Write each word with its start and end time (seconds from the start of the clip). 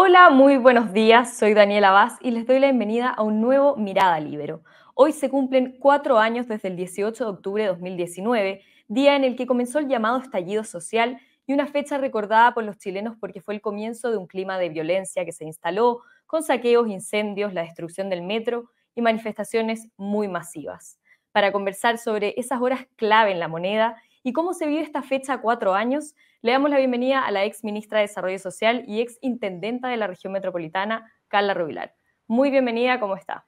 Hola, 0.00 0.30
muy 0.30 0.58
buenos 0.58 0.92
días. 0.92 1.36
Soy 1.36 1.54
Daniela 1.54 1.90
Vaz 1.90 2.18
y 2.20 2.30
les 2.30 2.46
doy 2.46 2.60
la 2.60 2.68
bienvenida 2.68 3.08
a 3.08 3.24
un 3.24 3.40
nuevo 3.40 3.74
Mirada 3.74 4.20
Libero. 4.20 4.62
Hoy 4.94 5.10
se 5.10 5.28
cumplen 5.28 5.76
cuatro 5.80 6.20
años 6.20 6.46
desde 6.46 6.68
el 6.68 6.76
18 6.76 7.24
de 7.24 7.30
octubre 7.30 7.62
de 7.64 7.70
2019, 7.70 8.62
día 8.86 9.16
en 9.16 9.24
el 9.24 9.34
que 9.34 9.48
comenzó 9.48 9.80
el 9.80 9.88
llamado 9.88 10.18
estallido 10.18 10.62
social 10.62 11.18
y 11.48 11.52
una 11.52 11.66
fecha 11.66 11.98
recordada 11.98 12.54
por 12.54 12.62
los 12.62 12.78
chilenos 12.78 13.16
porque 13.18 13.40
fue 13.40 13.54
el 13.54 13.60
comienzo 13.60 14.12
de 14.12 14.18
un 14.18 14.28
clima 14.28 14.56
de 14.56 14.68
violencia 14.68 15.24
que 15.24 15.32
se 15.32 15.44
instaló 15.44 16.02
con 16.26 16.44
saqueos, 16.44 16.86
incendios, 16.86 17.52
la 17.52 17.62
destrucción 17.62 18.08
del 18.08 18.22
metro 18.22 18.70
y 18.94 19.02
manifestaciones 19.02 19.88
muy 19.96 20.28
masivas. 20.28 21.00
Para 21.32 21.50
conversar 21.50 21.98
sobre 21.98 22.34
esas 22.36 22.60
horas 22.60 22.86
clave 22.94 23.32
en 23.32 23.40
la 23.40 23.48
moneda 23.48 24.00
y 24.22 24.32
cómo 24.32 24.54
se 24.54 24.68
vive 24.68 24.82
esta 24.82 25.02
fecha 25.02 25.32
a 25.32 25.40
cuatro 25.40 25.74
años, 25.74 26.14
le 26.40 26.52
damos 26.52 26.70
la 26.70 26.78
bienvenida 26.78 27.26
a 27.26 27.32
la 27.32 27.44
ex 27.44 27.64
ministra 27.64 27.98
de 27.98 28.06
Desarrollo 28.06 28.38
Social 28.38 28.84
y 28.86 29.00
ex 29.00 29.18
intendenta 29.22 29.88
de 29.88 29.96
la 29.96 30.06
región 30.06 30.32
metropolitana, 30.32 31.12
Carla 31.26 31.52
Rubilar. 31.52 31.94
Muy 32.28 32.50
bienvenida, 32.50 33.00
¿cómo 33.00 33.16
está? 33.16 33.44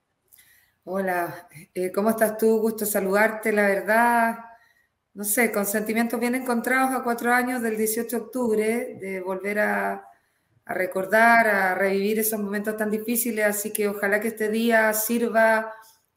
Hola, 0.82 1.48
eh, 1.72 1.92
¿cómo 1.92 2.10
estás 2.10 2.36
tú? 2.36 2.58
Gusto 2.60 2.84
saludarte, 2.84 3.52
la 3.52 3.62
verdad. 3.62 4.38
No 5.14 5.22
sé, 5.22 5.52
con 5.52 5.66
sentimientos 5.66 6.18
bien 6.18 6.34
encontrados 6.34 6.90
a 6.90 7.04
cuatro 7.04 7.32
años 7.32 7.62
del 7.62 7.76
18 7.76 8.16
de 8.16 8.22
octubre, 8.22 8.98
de 9.00 9.20
volver 9.20 9.60
a, 9.60 10.04
a 10.64 10.74
recordar, 10.74 11.46
a 11.46 11.74
revivir 11.76 12.18
esos 12.18 12.40
momentos 12.40 12.76
tan 12.76 12.90
difíciles, 12.90 13.44
así 13.44 13.72
que 13.72 13.88
ojalá 13.88 14.20
que 14.20 14.28
este 14.28 14.48
día 14.48 14.92
sirva 14.94 15.72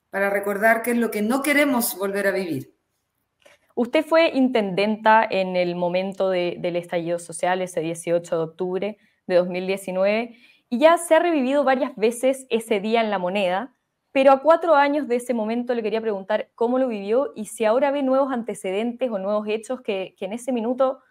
para 0.09 0.31
recordar 0.31 0.81
qué 0.81 0.91
es 0.91 0.97
lo 0.97 1.11
que 1.11 1.21
no 1.21 1.43
queremos 1.43 1.95
volver 1.97 2.27
a 2.27 2.31
vivir. 2.31 2.72
Usted 3.75 4.05
fue 4.05 4.29
intendenta 4.29 5.25
en 5.27 5.55
el 5.55 5.75
momento 5.75 6.29
del 6.29 6.75
estallido 6.75 7.17
social, 7.17 7.61
ese 7.61 7.81
18 7.81 8.37
de 8.37 8.43
octubre 8.43 8.97
de 9.25 9.35
2019, 9.35 10.37
y 10.69 10.79
ya 10.79 10.97
se 10.97 11.15
ha 11.15 11.19
revivido 11.19 11.63
varias 11.63 11.95
veces 11.95 12.45
ese 12.49 12.79
día 12.79 13.01
en 13.01 13.09
la 13.09 13.17
moneda, 13.17 13.73
pero 14.11 14.31
a 14.31 14.41
cuatro 14.43 14.75
años 14.75 15.07
de 15.07 15.15
ese 15.15 15.33
momento 15.33 15.73
le 15.73 15.81
quería 15.81 16.01
preguntar 16.01 16.51
cómo 16.53 16.77
lo 16.77 16.87
vivió 16.87 17.31
y 17.35 17.45
si 17.45 17.65
ahora 17.65 17.89
ve 17.89 18.03
nuevos 18.03 18.31
antecedentes 18.31 19.09
o 19.09 19.17
nuevos 19.17 19.47
hechos 19.47 19.81
que, 19.81 20.15
en 20.19 20.33
ese 20.33 20.51
minuto, 20.51 21.01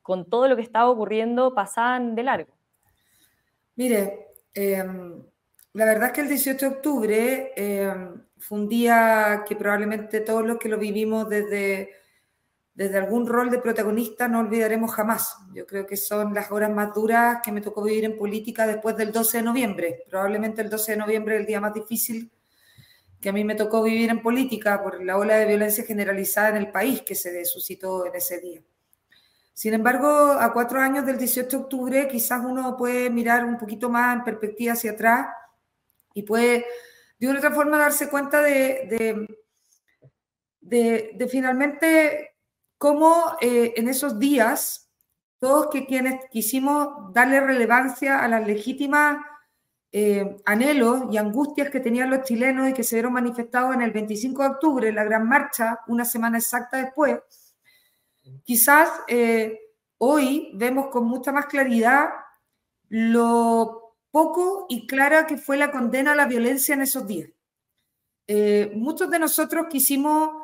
con 0.00 0.30
todo 0.30 0.46
lo 0.46 0.54
que 0.54 0.62
estaba 0.62 0.88
ocurriendo, 0.88 1.52
pasaban 1.52 2.14
de 2.14 2.22
largo. 2.22 2.54
Mire, 3.74 4.28
em, 4.54 5.20
la 5.72 5.84
verdad 5.84 6.06
es 6.06 6.12
que 6.12 6.20
el 6.20 6.28
18 6.28 6.70
de 6.70 6.76
octubre 6.76 7.52
em, 7.56 8.22
fue 8.38 8.58
un 8.58 8.68
día 8.68 9.42
que 9.48 9.56
probablemente 9.56 10.20
todos 10.20 10.46
los 10.46 10.58
que 10.58 10.68
lo 10.68 10.78
vivimos 10.78 11.28
desde 11.28 12.03
desde 12.74 12.98
algún 12.98 13.26
rol 13.26 13.50
de 13.50 13.58
protagonista 13.58 14.26
no 14.26 14.40
olvidaremos 14.40 14.92
jamás. 14.92 15.36
Yo 15.52 15.64
creo 15.64 15.86
que 15.86 15.96
son 15.96 16.34
las 16.34 16.50
horas 16.50 16.70
más 16.70 16.92
duras 16.92 17.38
que 17.42 17.52
me 17.52 17.60
tocó 17.60 17.84
vivir 17.84 18.04
en 18.04 18.18
política 18.18 18.66
después 18.66 18.96
del 18.96 19.12
12 19.12 19.38
de 19.38 19.42
noviembre. 19.44 20.04
Probablemente 20.10 20.60
el 20.60 20.68
12 20.68 20.92
de 20.92 20.98
noviembre 20.98 21.36
es 21.36 21.40
el 21.42 21.46
día 21.46 21.60
más 21.60 21.72
difícil 21.72 22.32
que 23.20 23.28
a 23.28 23.32
mí 23.32 23.44
me 23.44 23.54
tocó 23.54 23.82
vivir 23.82 24.10
en 24.10 24.20
política 24.20 24.82
por 24.82 25.02
la 25.02 25.16
ola 25.16 25.36
de 25.36 25.46
violencia 25.46 25.84
generalizada 25.84 26.50
en 26.50 26.56
el 26.56 26.70
país 26.70 27.02
que 27.02 27.14
se 27.14 27.44
suscitó 27.44 28.04
en 28.06 28.16
ese 28.16 28.40
día. 28.40 28.60
Sin 29.54 29.72
embargo, 29.72 30.08
a 30.08 30.52
cuatro 30.52 30.80
años 30.80 31.06
del 31.06 31.16
18 31.16 31.48
de 31.48 31.62
octubre, 31.62 32.08
quizás 32.08 32.42
uno 32.44 32.76
puede 32.76 33.08
mirar 33.08 33.44
un 33.44 33.56
poquito 33.56 33.88
más 33.88 34.16
en 34.16 34.24
perspectiva 34.24 34.72
hacia 34.72 34.90
atrás 34.90 35.28
y 36.12 36.24
puede 36.24 36.66
de 37.18 37.28
una 37.28 37.38
otra 37.38 37.52
forma 37.52 37.78
darse 37.78 38.10
cuenta 38.10 38.42
de, 38.42 39.26
de, 40.60 41.12
de 41.14 41.28
finalmente 41.28 42.33
cómo 42.78 43.36
eh, 43.40 43.74
en 43.76 43.88
esos 43.88 44.18
días, 44.18 44.90
todos 45.38 45.68
que 45.70 45.86
quienes 45.86 46.28
quisimos 46.30 47.12
darle 47.12 47.40
relevancia 47.40 48.22
a 48.22 48.28
las 48.28 48.46
legítimas 48.46 49.18
eh, 49.92 50.36
anhelos 50.44 51.04
y 51.10 51.18
angustias 51.18 51.70
que 51.70 51.80
tenían 51.80 52.10
los 52.10 52.22
chilenos 52.22 52.68
y 52.68 52.72
que 52.72 52.82
se 52.82 52.96
vieron 52.96 53.12
manifestados 53.12 53.74
en 53.74 53.82
el 53.82 53.92
25 53.92 54.42
de 54.42 54.48
octubre, 54.48 54.92
la 54.92 55.04
gran 55.04 55.28
marcha, 55.28 55.80
una 55.86 56.04
semana 56.04 56.38
exacta 56.38 56.78
después, 56.78 57.20
quizás 58.42 58.90
eh, 59.06 59.60
hoy 59.98 60.50
vemos 60.54 60.88
con 60.88 61.06
mucha 61.06 61.30
más 61.30 61.46
claridad 61.46 62.08
lo 62.88 63.96
poco 64.10 64.66
y 64.68 64.86
clara 64.86 65.26
que 65.26 65.36
fue 65.36 65.56
la 65.56 65.70
condena 65.70 66.12
a 66.12 66.16
la 66.16 66.26
violencia 66.26 66.74
en 66.74 66.82
esos 66.82 67.06
días. 67.06 67.30
muchos 68.74 69.10
de 69.10 69.18
nosotros 69.18 69.66
quisimos 69.68 70.43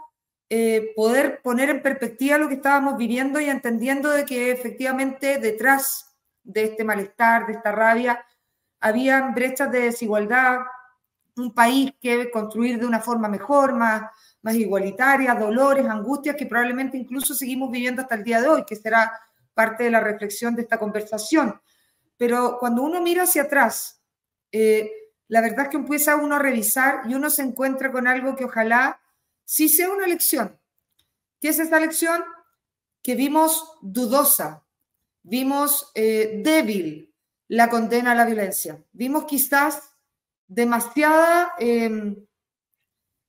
eh, 0.52 0.92
poder 0.96 1.40
poner 1.42 1.70
en 1.70 1.80
perspectiva 1.80 2.36
lo 2.36 2.48
que 2.48 2.54
estábamos 2.54 2.96
viviendo 2.96 3.40
y 3.40 3.48
entendiendo 3.48 4.10
de 4.10 4.24
que 4.24 4.50
efectivamente 4.50 5.38
detrás 5.38 6.16
de 6.42 6.64
este 6.64 6.82
malestar, 6.82 7.46
de 7.46 7.52
esta 7.52 7.70
rabia, 7.70 8.24
habían 8.80 9.32
brechas 9.32 9.70
de 9.70 9.82
desigualdad, 9.82 10.58
un 11.36 11.54
país 11.54 11.92
que 12.00 12.32
construir 12.32 12.80
de 12.80 12.86
una 12.86 12.98
forma 12.98 13.28
mejor, 13.28 13.74
más, 13.74 14.02
más 14.42 14.54
igualitaria, 14.56 15.34
dolores, 15.34 15.86
angustias 15.86 16.34
que 16.34 16.46
probablemente 16.46 16.98
incluso 16.98 17.32
seguimos 17.32 17.70
viviendo 17.70 18.02
hasta 18.02 18.16
el 18.16 18.24
día 18.24 18.40
de 18.40 18.48
hoy, 18.48 18.64
que 18.64 18.74
será 18.74 19.12
parte 19.54 19.84
de 19.84 19.90
la 19.90 20.00
reflexión 20.00 20.56
de 20.56 20.62
esta 20.62 20.78
conversación. 20.78 21.60
Pero 22.16 22.56
cuando 22.58 22.82
uno 22.82 23.00
mira 23.00 23.22
hacia 23.22 23.42
atrás, 23.42 24.02
eh, 24.50 24.90
la 25.28 25.40
verdad 25.40 25.66
es 25.66 25.68
que 25.68 25.76
empieza 25.76 26.16
uno 26.16 26.34
a 26.34 26.40
revisar 26.40 27.02
y 27.08 27.14
uno 27.14 27.30
se 27.30 27.42
encuentra 27.42 27.92
con 27.92 28.08
algo 28.08 28.34
que 28.34 28.44
ojalá 28.44 28.99
sí 29.50 29.68
sea 29.68 29.90
una 29.90 30.06
lección. 30.06 30.56
¿Qué 31.40 31.48
es 31.48 31.58
esta 31.58 31.80
lección? 31.80 32.22
Que 33.02 33.16
vimos 33.16 33.78
dudosa, 33.82 34.64
vimos 35.24 35.90
eh, 35.96 36.40
débil 36.44 37.12
la 37.48 37.68
condena 37.68 38.12
a 38.12 38.14
la 38.14 38.26
violencia, 38.26 38.80
vimos 38.92 39.24
quizás 39.24 39.92
demasiada, 40.46 41.54
em, 41.58 42.24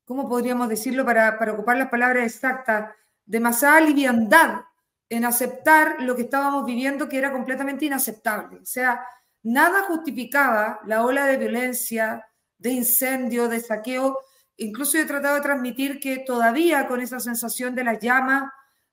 ¿cómo 0.06 0.30
podríamos 0.30 0.70
decirlo 0.70 1.04
para, 1.04 1.40
para 1.40 1.54
ocupar 1.54 1.78
las 1.78 1.90
palabras 1.90 2.24
exactas? 2.24 2.94
Demasiada 3.26 3.82
liviandad 3.82 4.62
en 5.10 5.26
aceptar 5.26 6.04
lo 6.04 6.16
que 6.16 6.24
estábamos 6.24 6.68
viviendo 6.68 7.10
que 7.10 7.18
era 7.18 7.32
completamente 7.32 7.86
inaceptable. 7.86 8.60
O 8.60 8.66
sea, 8.66 9.04
nada 9.42 9.86
justificaba 9.88 10.82
la 10.86 11.04
ola 11.04 11.26
de 11.26 11.38
violencia, 11.38 12.24
de 12.60 12.70
incendio, 12.70 13.48
de 13.48 13.60
saqueo 13.60 14.20
Incluso 14.62 15.00
he 15.00 15.06
tratado 15.06 15.36
de 15.36 15.42
transmitir 15.42 16.00
que 16.00 16.20
todavía 16.20 16.88
con 16.88 17.02
esa 17.02 17.20
sensación 17.20 17.74
de 17.74 17.84
las 17.84 18.00
llamas, 18.00 18.44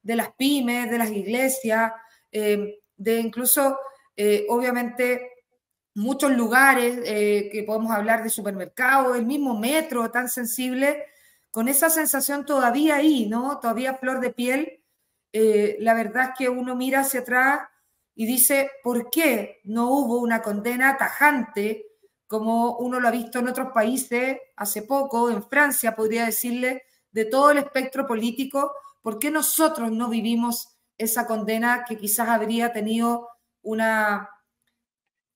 de 0.03 0.17
las 0.17 0.33
pymes, 0.33 0.91
de 0.91 0.97
las 0.97 1.11
iglesias, 1.11 1.93
eh, 2.33 2.81
de 2.97 3.21
incluso, 3.21 3.79
eh, 4.17 4.47
obviamente, 4.49 5.31
muchos 5.95 6.33
lugares 6.33 7.01
eh, 7.05 7.51
que 7.53 7.65
podemos 7.65 7.93
hablar 7.93 8.23
de 8.23 8.31
supermercados, 8.31 9.15
el 9.19 9.27
mismo 9.27 9.59
metro 9.59 10.11
tan 10.11 10.31
sensible, 10.31 11.05
con 11.51 11.69
esa 11.69 11.91
sensación 11.91 12.47
todavía 12.47 12.97
ahí, 12.97 13.27
¿no? 13.27 13.59
Todavía 13.61 13.99
flor 13.99 14.21
de 14.21 14.31
piel. 14.31 14.83
la 15.81 15.93
verdad 15.93 16.31
es 16.31 16.39
que 16.39 16.49
uno 16.49 16.77
mira 16.77 17.01
hacia 17.01 17.21
atrás 17.21 17.61
y 18.15 18.25
dice, 18.25 18.71
¿por 18.83 19.11
qué 19.11 19.61
no 19.65 19.91
hubo 19.91 20.19
una 20.21 20.41
condena 20.41 20.97
tajante 20.97 21.88
como 22.29 22.77
uno 22.77 23.01
lo 23.01 23.09
ha 23.09 23.11
visto 23.11 23.39
en 23.39 23.49
otros 23.49 23.73
países 23.73 24.39
hace 24.55 24.83
poco, 24.83 25.31
en 25.31 25.43
Francia, 25.43 25.97
podría 25.97 26.27
decirle, 26.27 26.83
de 27.11 27.25
todo 27.25 27.51
el 27.51 27.59
espectro 27.59 28.07
político, 28.07 28.73
¿por 29.03 29.19
qué 29.19 29.31
nosotros 29.31 29.91
no 29.91 30.09
vivimos 30.11 30.79
esa 30.99 31.27
condena 31.27 31.85
que 31.89 31.97
quizás 31.97 32.29
habría 32.29 32.73
tenido 32.73 33.29
una, 33.63 34.29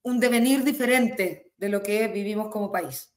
un 0.03 0.21
devenir 0.21 0.65
diferente 0.65 1.53
de 1.57 1.69
lo 1.71 1.83
que 1.83 2.09
vivimos 2.09 2.49
como 2.49 2.71
país? 2.71 3.13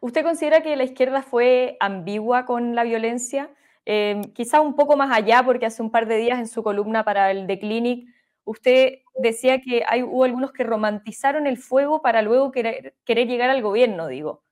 ¿Usted 0.00 0.22
considera 0.22 0.62
que 0.62 0.76
la 0.76 0.84
izquierda 0.84 1.22
fue 1.22 1.76
ambigua 1.80 2.46
con 2.46 2.76
la 2.76 2.84
violencia? 2.84 3.50
Eh, 3.84 4.20
quizá 4.32 4.60
un 4.60 4.76
poco 4.76 4.96
más 4.96 5.10
allá, 5.10 5.42
porque 5.44 5.66
hace 5.66 5.82
un 5.82 5.90
par 5.90 6.06
de 6.06 6.18
días 6.18 6.38
en 6.38 6.46
su 6.46 6.62
columna 6.62 7.04
para 7.04 7.32
el 7.32 7.48
The 7.48 7.58
Clinic 7.58 8.08
usted 8.46 9.00
decía 9.18 9.60
que 9.60 9.84
hay, 9.86 10.02
hubo 10.02 10.24
algunos 10.24 10.52
que 10.52 10.64
romantizaron 10.64 11.46
el 11.46 11.58
fuego 11.58 12.00
para 12.00 12.22
luego 12.22 12.50
querer, 12.50 12.94
llegar 13.06 13.50
al 13.50 13.60
gobierno, 13.60 14.06
digo. 14.06 14.42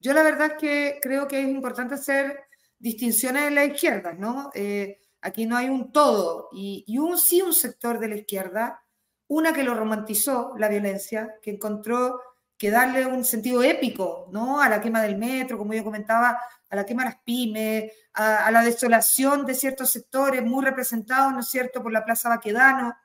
Yo 0.00 0.12
la 0.12 0.22
verdad 0.22 0.52
es 0.52 0.58
que 0.58 0.98
creo 1.00 1.26
que 1.26 1.40
es 1.40 1.48
importante 1.48 1.94
hacer 1.94 2.44
distinciones 2.78 3.44
en 3.44 3.54
la 3.54 3.64
izquierda, 3.64 4.12
¿no? 4.12 4.50
Eh, 4.54 5.00
aquí 5.22 5.46
no 5.46 5.56
hay 5.56 5.68
un 5.68 5.92
todo 5.92 6.48
y, 6.52 6.84
y 6.86 6.98
un 6.98 7.16
sí 7.16 7.40
un 7.40 7.54
sector 7.54 7.98
de 7.98 8.08
la 8.08 8.16
izquierda, 8.16 8.82
una 9.28 9.52
que 9.52 9.64
lo 9.64 9.74
romantizó 9.74 10.52
la 10.58 10.68
violencia, 10.68 11.36
que 11.40 11.52
encontró 11.52 12.20
que 12.58 12.70
darle 12.70 13.06
un 13.06 13.24
sentido 13.24 13.62
épico, 13.62 14.28
¿no? 14.32 14.60
A 14.60 14.68
la 14.68 14.80
quema 14.80 15.02
del 15.02 15.16
metro, 15.16 15.58
como 15.58 15.74
yo 15.74 15.84
comentaba, 15.84 16.40
a 16.68 16.76
la 16.76 16.86
quema 16.86 17.04
de 17.04 17.10
las 17.10 17.20
pymes, 17.22 17.92
a, 18.14 18.50
la 18.50 18.62
desolación 18.62 19.44
de 19.44 19.54
ciertos 19.54 19.90
sectores 19.90 20.42
muy 20.42 20.64
representados, 20.64 21.32
¿no 21.32 21.40
es 21.40 21.48
cierto?, 21.48 21.82
por 21.82 21.92
la 21.92 22.04
Plaza 22.04 22.30
Baquedano. 22.30 22.96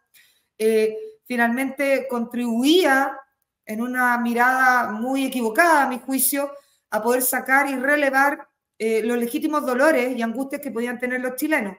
Eh, 0.57 0.95
finalmente 1.25 2.07
contribuía 2.09 3.17
en 3.65 3.81
una 3.81 4.17
mirada 4.17 4.91
muy 4.91 5.25
equivocada, 5.25 5.83
a 5.83 5.89
mi 5.89 5.99
juicio, 5.99 6.51
a 6.89 7.01
poder 7.01 7.21
sacar 7.21 7.69
y 7.69 7.75
relevar 7.75 8.47
eh, 8.77 9.03
los 9.03 9.17
legítimos 9.17 9.65
dolores 9.65 10.17
y 10.17 10.21
angustias 10.21 10.61
que 10.61 10.71
podían 10.71 10.97
tener 10.97 11.21
los 11.21 11.35
chilenos. 11.35 11.75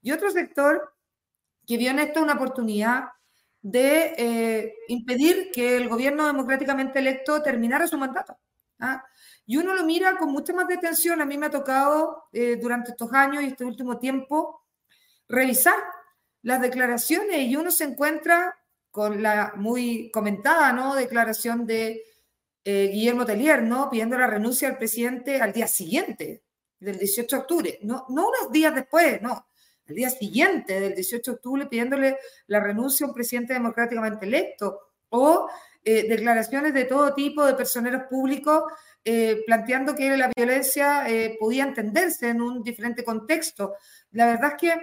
Y 0.00 0.12
otro 0.12 0.30
sector 0.30 0.94
que 1.66 1.76
vio 1.76 1.90
en 1.90 2.00
esto 2.00 2.22
una 2.22 2.34
oportunidad 2.34 3.04
de 3.62 4.14
eh, 4.18 4.74
impedir 4.88 5.50
que 5.52 5.76
el 5.76 5.88
gobierno 5.88 6.26
democráticamente 6.26 6.98
electo 6.98 7.42
terminara 7.42 7.86
su 7.86 7.96
mandato. 7.96 8.36
¿ah? 8.80 9.04
Y 9.46 9.56
uno 9.56 9.74
lo 9.74 9.84
mira 9.84 10.16
con 10.16 10.32
mucha 10.32 10.52
más 10.52 10.66
detención. 10.66 11.22
A 11.22 11.24
mí 11.24 11.38
me 11.38 11.46
ha 11.46 11.50
tocado 11.50 12.24
eh, 12.32 12.56
durante 12.60 12.90
estos 12.90 13.12
años 13.12 13.42
y 13.42 13.46
este 13.46 13.64
último 13.64 13.98
tiempo 13.98 14.64
revisar 15.28 15.76
las 16.42 16.60
declaraciones 16.60 17.38
y 17.48 17.56
uno 17.56 17.70
se 17.70 17.84
encuentra 17.84 18.58
con 18.90 19.22
la 19.22 19.52
muy 19.56 20.10
comentada 20.10 20.72
¿no? 20.72 20.94
declaración 20.94 21.64
de 21.64 22.02
eh, 22.64 22.90
Guillermo 22.92 23.24
Tellier, 23.24 23.62
¿no? 23.62 23.88
pidiendo 23.88 24.18
la 24.18 24.26
renuncia 24.26 24.68
al 24.68 24.76
presidente 24.76 25.40
al 25.40 25.52
día 25.52 25.66
siguiente, 25.66 26.42
del 26.78 26.98
18 26.98 27.36
de 27.36 27.40
octubre, 27.42 27.78
no, 27.82 28.06
no 28.08 28.28
unos 28.28 28.52
días 28.52 28.74
después, 28.74 29.22
no, 29.22 29.46
el 29.86 29.96
día 29.96 30.10
siguiente 30.10 30.80
del 30.80 30.94
18 30.94 31.30
de 31.30 31.34
octubre 31.34 31.66
pidiéndole 31.66 32.18
la 32.46 32.60
renuncia 32.60 33.04
a 33.04 33.08
un 33.08 33.14
presidente 33.14 33.52
democráticamente 33.52 34.26
electo, 34.26 34.92
o 35.12 35.48
eh, 35.84 36.08
declaraciones 36.08 36.72
de 36.72 36.84
todo 36.84 37.14
tipo 37.14 37.44
de 37.44 37.54
personeros 37.54 38.04
públicos 38.08 38.64
eh, 39.04 39.42
planteando 39.46 39.94
que 39.94 40.16
la 40.16 40.30
violencia 40.34 41.08
eh, 41.08 41.36
podía 41.38 41.64
entenderse 41.64 42.28
en 42.30 42.40
un 42.40 42.62
diferente 42.62 43.04
contexto. 43.04 43.74
La 44.12 44.26
verdad 44.26 44.52
es 44.52 44.60
que 44.60 44.80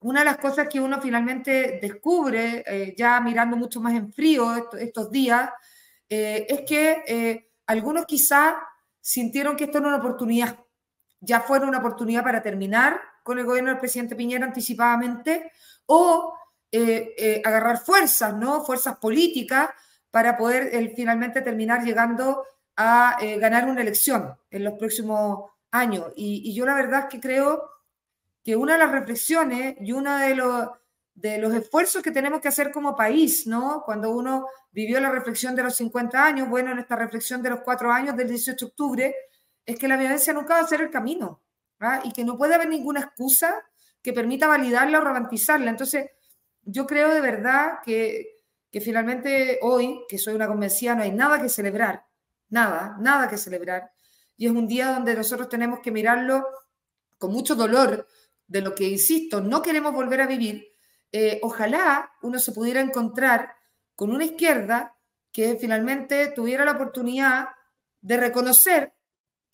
una 0.00 0.20
de 0.20 0.26
las 0.26 0.38
cosas 0.38 0.68
que 0.68 0.80
uno 0.80 1.00
finalmente 1.00 1.78
descubre, 1.80 2.94
ya 2.96 3.20
mirando 3.20 3.56
mucho 3.56 3.80
más 3.80 3.94
en 3.94 4.12
frío 4.12 4.54
estos, 4.78 5.10
días, 5.10 5.50
es 6.08 6.60
que 6.60 7.50
algunos 7.66 8.06
quizá 8.06 8.58
sintieron 9.00 9.56
que 9.56 9.64
esto 9.64 9.78
era 9.78 9.88
una 9.88 9.96
oportunidad, 9.96 10.56
ya 11.18 11.40
fuera 11.40 11.66
una 11.66 11.78
oportunidad 11.78 12.22
para 12.22 12.40
terminar 12.40 13.00
con 13.28 13.38
el 13.38 13.44
gobierno 13.44 13.70
del 13.70 13.78
presidente 13.78 14.16
Piñera 14.16 14.46
anticipadamente 14.46 15.52
o 15.84 16.34
eh, 16.72 17.14
eh, 17.18 17.42
agarrar 17.44 17.78
fuerzas, 17.78 18.34
¿no? 18.34 18.64
Fuerzas 18.64 18.96
políticas 18.96 19.68
para 20.10 20.34
poder 20.34 20.94
finalmente 20.96 21.42
terminar 21.42 21.84
llegando 21.84 22.42
a 22.74 23.18
eh, 23.20 23.38
ganar 23.38 23.68
una 23.68 23.82
elección 23.82 24.34
en 24.50 24.64
los 24.64 24.78
próximos 24.78 25.50
años. 25.70 26.06
Y, 26.16 26.54
yo 26.54 26.64
la 26.64 26.72
verdad 26.72 27.00
es 27.00 27.06
que 27.10 27.20
creo 27.20 27.68
que 28.42 28.56
una 28.56 28.72
de 28.72 28.78
las 28.78 28.92
reflexiones 28.92 29.76
y 29.78 29.92
uno 29.92 30.16
de 30.16 30.34
los, 30.34 30.70
de 31.14 31.36
los 31.36 31.52
esfuerzos 31.52 32.02
que 32.02 32.10
tenemos 32.10 32.40
que 32.40 32.48
hacer 32.48 32.72
como 32.72 32.96
país, 32.96 33.46
¿no? 33.46 33.82
Cuando 33.84 34.10
uno 34.10 34.46
vivió 34.70 35.00
la 35.00 35.10
reflexión 35.10 35.54
de 35.54 35.64
los 35.64 35.76
50 35.76 36.24
años, 36.24 36.48
bueno, 36.48 36.72
en 36.72 36.78
esta 36.78 36.96
reflexión 36.96 37.42
de 37.42 37.50
los 37.50 37.60
cuatro 37.60 37.92
años 37.92 38.16
del 38.16 38.28
18 38.28 38.64
de 38.64 38.70
octubre, 38.70 39.14
es 39.66 39.78
que 39.78 39.86
la 39.86 39.98
violencia 39.98 40.32
nunca 40.32 40.54
va 40.54 40.60
a 40.60 40.66
ser 40.66 40.80
el 40.80 40.90
camino. 40.90 41.42
¿Ah? 41.80 42.00
y 42.04 42.12
que 42.12 42.24
no 42.24 42.36
puede 42.36 42.54
haber 42.54 42.68
ninguna 42.68 43.00
excusa 43.00 43.62
que 44.02 44.12
permita 44.12 44.46
validarla 44.46 44.98
o 44.98 45.02
romantizarla. 45.02 45.70
Entonces, 45.70 46.06
yo 46.62 46.86
creo 46.86 47.12
de 47.12 47.20
verdad 47.20 47.78
que, 47.84 48.36
que 48.70 48.80
finalmente 48.80 49.58
hoy, 49.62 50.04
que 50.08 50.18
soy 50.18 50.34
una 50.34 50.48
convencida, 50.48 50.94
no 50.94 51.02
hay 51.02 51.12
nada 51.12 51.40
que 51.40 51.48
celebrar, 51.48 52.04
nada, 52.48 52.96
nada 53.00 53.28
que 53.28 53.38
celebrar. 53.38 53.90
Y 54.36 54.46
es 54.46 54.52
un 54.52 54.68
día 54.68 54.92
donde 54.92 55.14
nosotros 55.14 55.48
tenemos 55.48 55.80
que 55.80 55.90
mirarlo 55.90 56.46
con 57.18 57.32
mucho 57.32 57.54
dolor 57.54 58.06
de 58.46 58.60
lo 58.62 58.74
que, 58.74 58.84
insisto, 58.84 59.40
no 59.40 59.62
queremos 59.62 59.92
volver 59.92 60.20
a 60.20 60.26
vivir. 60.26 60.66
Eh, 61.10 61.40
ojalá 61.42 62.12
uno 62.22 62.38
se 62.38 62.52
pudiera 62.52 62.80
encontrar 62.80 63.54
con 63.94 64.10
una 64.10 64.24
izquierda 64.24 64.94
que 65.32 65.56
finalmente 65.60 66.28
tuviera 66.28 66.64
la 66.64 66.72
oportunidad 66.72 67.48
de 68.00 68.16
reconocer 68.16 68.92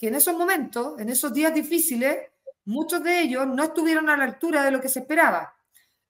que 0.05 0.09
en 0.09 0.17
esos 0.17 0.37
momentos, 0.37 1.01
en 1.01 1.09
esos 1.09 1.33
días 1.33 1.55
difíciles, 1.55 2.19
muchos 2.67 3.03
de 3.03 3.23
ellos 3.23 3.47
no 3.47 3.65
estuvieron 3.65 4.11
a 4.11 4.19
la 4.19 4.25
altura 4.25 4.63
de 4.63 4.71
lo 4.71 4.79
que 4.79 4.91
se 4.91 4.99
esperaba, 4.99 5.57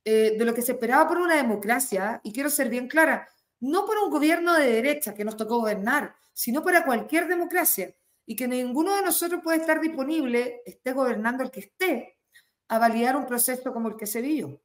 eh, 0.04 0.34
de 0.36 0.44
lo 0.44 0.52
que 0.52 0.62
se 0.62 0.72
esperaba 0.72 1.06
por 1.06 1.18
una 1.18 1.36
democracia, 1.36 2.20
y 2.24 2.32
quiero 2.32 2.50
ser 2.50 2.68
bien 2.68 2.88
clara, 2.88 3.28
no 3.60 3.86
por 3.86 3.98
un 3.98 4.10
gobierno 4.10 4.54
de 4.54 4.68
derecha 4.68 5.14
que 5.14 5.24
nos 5.24 5.36
tocó 5.36 5.60
gobernar, 5.60 6.12
sino 6.32 6.60
para 6.64 6.84
cualquier 6.84 7.28
democracia, 7.28 7.94
y 8.26 8.34
que 8.34 8.48
ninguno 8.48 8.96
de 8.96 9.02
nosotros 9.02 9.42
puede 9.44 9.58
estar 9.58 9.80
disponible, 9.80 10.62
esté 10.66 10.92
gobernando 10.92 11.44
el 11.44 11.52
que 11.52 11.60
esté, 11.60 12.18
a 12.66 12.80
validar 12.80 13.14
un 13.14 13.26
proceso 13.26 13.72
como 13.72 13.90
el 13.90 13.96
que 13.96 14.08
se 14.08 14.20
vivió. 14.22 14.60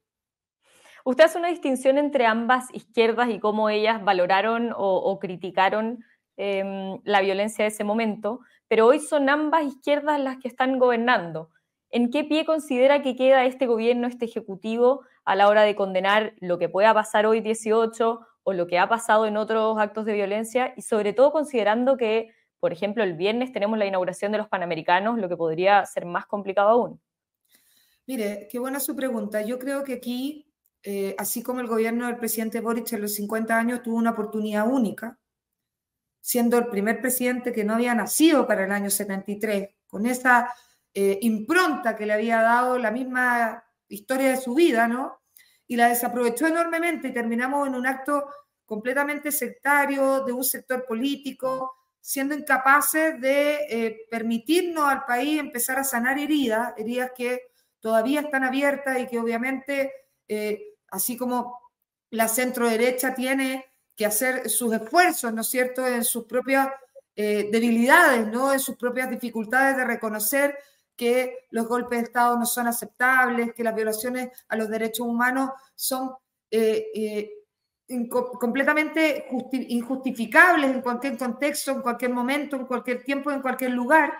Usted 1.04 1.22
hace 1.22 1.38
una 1.38 1.50
distinción 1.50 1.98
entre 1.98 2.26
ambas 2.26 2.66
izquierdas 2.74 3.30
y 3.30 3.38
cómo 3.38 3.70
ellas 3.70 4.02
valoraron 4.02 4.72
o, 4.76 5.16
criticaron 5.20 6.04
em, 6.36 7.00
la 7.04 7.20
violencia 7.20 7.64
de 7.64 7.68
ese 7.68 7.84
momento, 7.84 8.40
pero 8.70 8.86
hoy 8.86 9.00
son 9.00 9.28
ambas 9.28 9.64
izquierdas 9.64 10.20
las 10.20 10.38
que 10.38 10.46
están 10.46 10.78
gobernando. 10.78 11.50
¿En 11.90 12.08
qué 12.08 12.22
pie 12.22 12.44
considera 12.44 13.02
que 13.02 13.16
queda 13.16 13.44
este 13.44 13.66
gobierno, 13.66 14.06
este 14.06 14.26
ejecutivo, 14.26 15.02
a 15.24 15.34
la 15.34 15.48
hora 15.48 15.62
de 15.62 15.74
condenar 15.74 16.34
lo 16.38 16.56
que 16.60 16.68
pueda 16.68 16.94
pasar 16.94 17.26
hoy 17.26 17.40
18 17.40 18.20
o 18.44 18.52
lo 18.52 18.68
que 18.68 18.78
ha 18.78 18.88
pasado 18.88 19.26
en 19.26 19.36
otros 19.36 19.76
actos 19.76 20.04
de 20.04 20.12
violencia? 20.12 20.72
Y 20.76 20.82
sobre 20.82 21.12
todo 21.12 21.32
considerando 21.32 21.96
que, 21.96 22.30
por 22.60 22.72
ejemplo, 22.72 23.02
el 23.02 23.14
viernes 23.14 23.50
tenemos 23.50 23.76
la 23.76 23.86
inauguración 23.86 24.30
de 24.30 24.38
los 24.38 24.46
Panamericanos, 24.46 25.18
lo 25.18 25.28
que 25.28 25.36
podría 25.36 25.84
ser 25.84 26.06
más 26.06 26.26
complicado 26.26 26.68
aún. 26.68 27.00
Mire, 28.06 28.46
qué 28.48 28.60
buena 28.60 28.78
su 28.78 28.94
pregunta. 28.94 29.42
Yo 29.42 29.58
creo 29.58 29.82
que 29.82 29.94
aquí, 29.94 30.46
eh, 30.84 31.16
así 31.18 31.42
como 31.42 31.58
el 31.58 31.66
gobierno 31.66 32.06
del 32.06 32.18
presidente 32.18 32.60
Boric 32.60 32.92
en 32.92 33.02
los 33.02 33.14
50 33.14 33.58
años 33.58 33.82
tuvo 33.82 33.96
una 33.96 34.12
oportunidad 34.12 34.68
única, 34.68 35.18
siendo 36.20 36.58
el 36.58 36.66
primer 36.68 37.00
presidente 37.00 37.52
que 37.52 37.64
no 37.64 37.74
había 37.74 37.94
nacido 37.94 38.46
para 38.46 38.64
el 38.64 38.72
año 38.72 38.90
73, 38.90 39.70
con 39.86 40.06
esa 40.06 40.52
eh, 40.92 41.18
impronta 41.22 41.96
que 41.96 42.06
le 42.06 42.12
había 42.12 42.42
dado 42.42 42.78
la 42.78 42.90
misma 42.90 43.64
historia 43.88 44.30
de 44.30 44.36
su 44.36 44.54
vida, 44.54 44.86
¿no? 44.86 45.20
Y 45.66 45.76
la 45.76 45.88
desaprovechó 45.88 46.46
enormemente 46.46 47.08
y 47.08 47.12
terminamos 47.12 47.68
en 47.68 47.74
un 47.74 47.86
acto 47.86 48.28
completamente 48.66 49.32
sectario 49.32 50.24
de 50.24 50.32
un 50.32 50.44
sector 50.44 50.84
político, 50.86 51.74
siendo 52.00 52.34
incapaces 52.34 53.20
de 53.20 53.66
eh, 53.68 54.06
permitirnos 54.10 54.88
al 54.88 55.04
país 55.04 55.38
empezar 55.38 55.78
a 55.78 55.84
sanar 55.84 56.18
heridas, 56.18 56.72
heridas 56.76 57.12
que 57.16 57.50
todavía 57.80 58.20
están 58.20 58.44
abiertas 58.44 58.98
y 58.98 59.06
que 59.06 59.18
obviamente, 59.18 59.92
eh, 60.28 60.74
así 60.90 61.16
como 61.16 61.58
la 62.10 62.28
centro 62.28 62.68
derecha 62.68 63.14
tiene 63.14 63.69
que 64.00 64.06
hacer 64.06 64.48
sus 64.48 64.72
esfuerzos, 64.72 65.30
¿no 65.30 65.42
es 65.42 65.48
cierto?, 65.48 65.86
en 65.86 66.04
sus 66.04 66.24
propias 66.24 66.70
eh, 67.14 67.50
debilidades, 67.52 68.26
¿no?, 68.28 68.50
en 68.50 68.58
sus 68.58 68.74
propias 68.76 69.10
dificultades 69.10 69.76
de 69.76 69.84
reconocer 69.84 70.56
que 70.96 71.46
los 71.50 71.68
golpes 71.68 71.98
de 71.98 72.04
Estado 72.06 72.38
no 72.38 72.46
son 72.46 72.66
aceptables, 72.66 73.52
que 73.52 73.62
las 73.62 73.74
violaciones 73.74 74.30
a 74.48 74.56
los 74.56 74.70
derechos 74.70 75.06
humanos 75.06 75.50
son 75.74 76.12
eh, 76.50 76.86
eh, 76.94 77.30
completamente 78.38 79.26
injustificables 79.68 80.70
en 80.70 80.80
cualquier 80.80 81.18
contexto, 81.18 81.72
en 81.72 81.82
cualquier 81.82 82.14
momento, 82.14 82.56
en 82.56 82.64
cualquier 82.64 83.04
tiempo, 83.04 83.30
en 83.30 83.42
cualquier 83.42 83.72
lugar. 83.72 84.14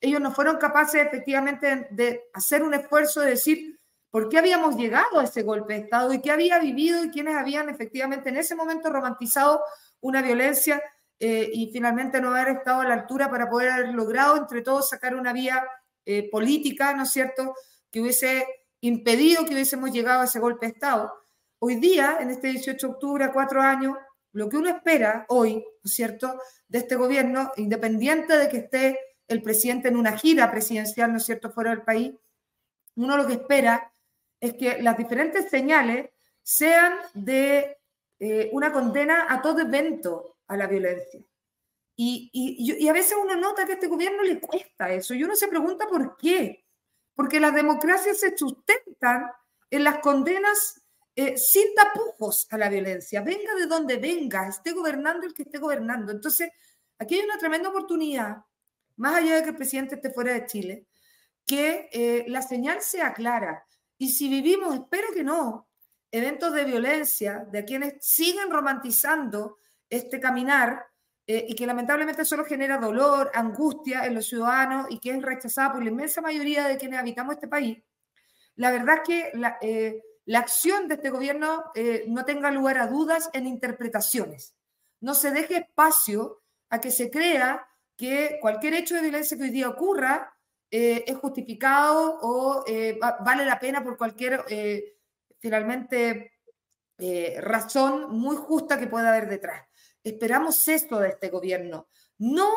Ellos 0.00 0.20
no 0.20 0.30
fueron 0.30 0.58
capaces 0.58 1.04
efectivamente 1.04 1.88
de 1.90 2.28
hacer 2.34 2.62
un 2.62 2.74
esfuerzo 2.74 3.20
de 3.20 3.30
decir, 3.30 3.73
por 4.14 4.28
qué 4.28 4.38
habíamos 4.38 4.76
llegado 4.76 5.18
a 5.18 5.24
ese 5.24 5.42
golpe 5.42 5.72
de 5.72 5.80
Estado 5.80 6.12
y 6.12 6.20
qué 6.20 6.30
había 6.30 6.60
vivido 6.60 7.02
y 7.02 7.10
quiénes 7.10 7.34
habían 7.34 7.68
efectivamente 7.68 8.28
en 8.28 8.36
ese 8.36 8.54
momento 8.54 8.88
romantizado 8.88 9.60
una 10.02 10.22
violencia 10.22 10.80
eh, 11.18 11.50
y 11.52 11.72
finalmente 11.72 12.20
no 12.20 12.28
haber 12.28 12.58
estado 12.58 12.82
a 12.82 12.84
la 12.84 12.94
altura 12.94 13.28
para 13.28 13.50
poder 13.50 13.70
haber 13.70 13.88
logrado 13.88 14.36
entre 14.36 14.62
todos 14.62 14.88
sacar 14.88 15.16
una 15.16 15.32
vía 15.32 15.66
eh, 16.06 16.30
política, 16.30 16.94
¿no 16.94 17.02
es 17.02 17.10
cierto?, 17.10 17.56
que 17.90 18.00
hubiese 18.00 18.46
impedido 18.82 19.44
que 19.44 19.54
hubiésemos 19.54 19.90
llegado 19.90 20.20
a 20.20 20.26
ese 20.26 20.38
golpe 20.38 20.66
de 20.66 20.74
Estado. 20.74 21.12
Hoy 21.58 21.74
día, 21.74 22.18
en 22.20 22.30
este 22.30 22.46
18 22.46 22.86
de 22.86 22.92
octubre, 22.92 23.24
a 23.24 23.32
cuatro 23.32 23.60
años, 23.62 23.96
lo 24.30 24.48
que 24.48 24.58
uno 24.58 24.68
espera 24.68 25.26
hoy, 25.28 25.56
¿no 25.56 25.88
es 25.88 25.92
cierto?, 25.92 26.40
de 26.68 26.78
este 26.78 26.94
gobierno, 26.94 27.50
independiente 27.56 28.38
de 28.38 28.48
que 28.48 28.58
esté 28.58 29.00
el 29.26 29.42
presidente 29.42 29.88
en 29.88 29.96
una 29.96 30.16
gira 30.16 30.52
presidencial, 30.52 31.10
¿no 31.10 31.18
es 31.18 31.24
cierto?, 31.24 31.50
fuera 31.50 31.70
del 31.70 31.82
país, 31.82 32.14
uno 32.94 33.16
lo 33.16 33.26
que 33.26 33.32
espera 33.32 33.90
es 34.44 34.54
que 34.54 34.82
las 34.82 34.96
diferentes 34.96 35.48
señales 35.48 36.10
sean 36.42 36.94
de 37.14 37.78
eh, 38.18 38.50
una 38.52 38.72
condena 38.72 39.26
a 39.28 39.40
todo 39.40 39.60
evento 39.60 40.36
a 40.46 40.56
la 40.56 40.66
violencia. 40.66 41.20
Y, 41.96 42.28
y, 42.32 42.88
a 42.88 42.92
veces 42.92 43.16
uno 43.22 43.36
nota 43.36 43.64
que 43.64 43.72
a 43.72 43.74
este 43.76 43.86
gobierno 43.86 44.22
le 44.24 44.40
cuesta 44.40 44.92
eso 44.92 45.14
y 45.14 45.22
uno 45.22 45.36
se 45.36 45.48
pregunta 45.48 45.86
por 45.88 46.16
qué. 46.16 46.66
Porque 47.14 47.38
las 47.38 47.54
democracias 47.54 48.18
se 48.18 48.36
sustentan 48.36 49.30
en 49.70 49.84
las 49.84 50.00
condenas 50.00 50.82
eh, 51.16 51.38
sin 51.38 51.72
tapujos 51.74 52.48
a 52.50 52.58
la 52.58 52.68
violencia, 52.68 53.22
venga 53.22 53.54
de 53.54 53.66
donde 53.66 53.98
venga, 53.98 54.48
esté 54.48 54.72
gobernando 54.72 55.24
el 55.24 55.32
que 55.32 55.44
esté 55.44 55.58
gobernando. 55.58 56.10
Entonces, 56.10 56.50
aquí 56.98 57.14
hay 57.14 57.24
una 57.24 57.38
tremenda 57.38 57.68
oportunidad, 57.68 58.38
más 58.96 59.14
allá 59.14 59.36
de 59.36 59.42
que 59.44 59.50
el 59.50 59.56
presidente 59.56 59.94
esté 59.94 60.10
fuera 60.10 60.32
de 60.32 60.46
Chile, 60.46 60.86
que 61.46 61.88
eh, 61.92 62.24
la 62.26 62.42
señal 62.42 62.82
sea 62.82 63.14
clara 63.14 63.64
y 63.98 64.08
si 64.10 64.28
vivimos, 64.28 64.74
espero 64.74 65.08
que 65.14 65.24
no, 65.24 65.68
eventos 66.10 66.52
de 66.52 66.64
violencia, 66.64 67.46
de 67.50 67.64
quienes 67.64 67.94
siguen 68.00 68.50
romantizando 68.50 69.58
este 69.88 70.20
caminar 70.20 70.86
eh, 71.26 71.46
y 71.48 71.54
que 71.54 71.66
lamentablemente 71.66 72.24
solo 72.24 72.44
genera 72.44 72.78
dolor, 72.78 73.30
angustia 73.34 74.04
en 74.04 74.14
los 74.14 74.26
ciudadanos 74.26 74.86
y 74.90 74.98
que 74.98 75.10
es 75.10 75.22
rechazada 75.22 75.72
por 75.72 75.82
la 75.82 75.90
inmensa 75.90 76.20
mayoría 76.20 76.68
de 76.68 76.76
quienes 76.76 77.00
habitamos 77.00 77.34
este 77.34 77.48
país, 77.48 77.78
la 78.56 78.70
verdad 78.70 78.96
es 78.96 79.02
que 79.08 79.32
eh, 79.62 80.02
la 80.26 80.38
acción 80.38 80.88
de 80.88 80.94
este 80.94 81.10
gobierno 81.10 81.64
eh, 81.74 82.04
no 82.08 82.24
tenga 82.24 82.50
lugar 82.50 82.78
a 82.78 82.86
dudas 82.86 83.30
en 83.32 83.46
interpretaciones. 83.46 84.54
No 85.00 85.14
se 85.14 85.30
deje 85.30 85.56
espacio 85.56 86.42
a 86.70 86.80
que 86.80 86.90
se 86.90 87.10
crea 87.10 87.66
que 87.96 88.38
cualquier 88.40 88.74
hecho 88.74 88.94
de 88.94 89.02
violencia 89.02 89.36
que 89.36 89.44
hoy 89.44 89.50
día 89.50 89.68
ocurra 89.68 90.33
eh, 90.76 91.04
es 91.06 91.16
justificado 91.16 92.18
o 92.22 92.64
eh, 92.66 92.98
vale 93.00 93.44
la 93.44 93.60
pena 93.60 93.84
por 93.84 93.96
cualquier, 93.96 94.44
finalmente, 95.38 96.32
razón 97.38 98.10
muy 98.10 98.36
justa 98.36 98.78
que 98.78 98.86
pueda 98.86 99.10
haber 99.10 99.28
detrás. 99.28 99.66
Esperamos 100.02 100.66
esto 100.68 100.98
de 100.98 101.10
este 101.10 101.28
gobierno, 101.28 101.88
no 102.18 102.50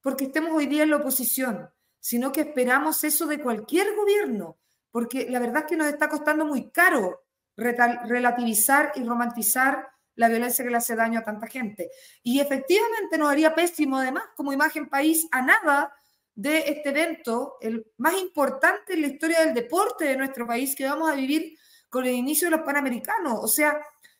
porque 0.00 0.24
estemos 0.26 0.52
hoy 0.52 0.66
día 0.66 0.84
en 0.84 0.90
la 0.90 0.96
oposición, 0.96 1.68
sino 1.98 2.30
que 2.30 2.42
esperamos 2.42 3.02
eso 3.04 3.26
de 3.26 3.40
cualquier 3.40 3.94
gobierno 3.96 4.58
porque 4.90 5.28
la 5.30 5.38
verdad 5.38 5.62
es 5.62 5.68
que 5.68 5.76
nos 5.76 5.88
está 5.88 6.08
costando 6.08 6.44
muy 6.44 6.70
caro 6.70 7.24
relativizar 7.56 8.92
y 8.94 9.04
romantizar 9.04 9.88
la 10.14 10.28
violencia 10.28 10.64
que 10.64 10.70
le 10.70 10.76
hace 10.76 10.96
daño 10.96 11.20
a 11.20 11.24
tanta 11.24 11.46
gente. 11.46 11.90
Y 12.22 12.40
efectivamente 12.40 13.18
nos 13.18 13.28
haría 13.28 13.54
pésimo 13.54 13.98
además 13.98 14.24
como 14.36 14.52
imagen 14.52 14.88
país 14.88 15.28
a 15.30 15.42
nada 15.42 15.92
de 16.38 16.58
este 16.68 16.90
evento, 16.90 17.56
el 17.60 17.84
más 17.96 18.14
importante 18.14 18.94
en 18.94 19.00
la 19.00 19.08
historia 19.08 19.40
del 19.40 19.54
deporte 19.54 20.04
de 20.04 20.16
nuestro 20.16 20.46
país 20.46 20.76
que 20.76 20.86
vamos 20.86 21.10
a 21.10 21.16
vivir 21.16 21.58
con 21.88 22.06
el 22.06 22.14
inicio 22.14 22.46
de 22.46 22.56
los 22.56 22.64
Panamericanos. 22.64 23.40
O 23.42 23.48
sea, 23.48 23.76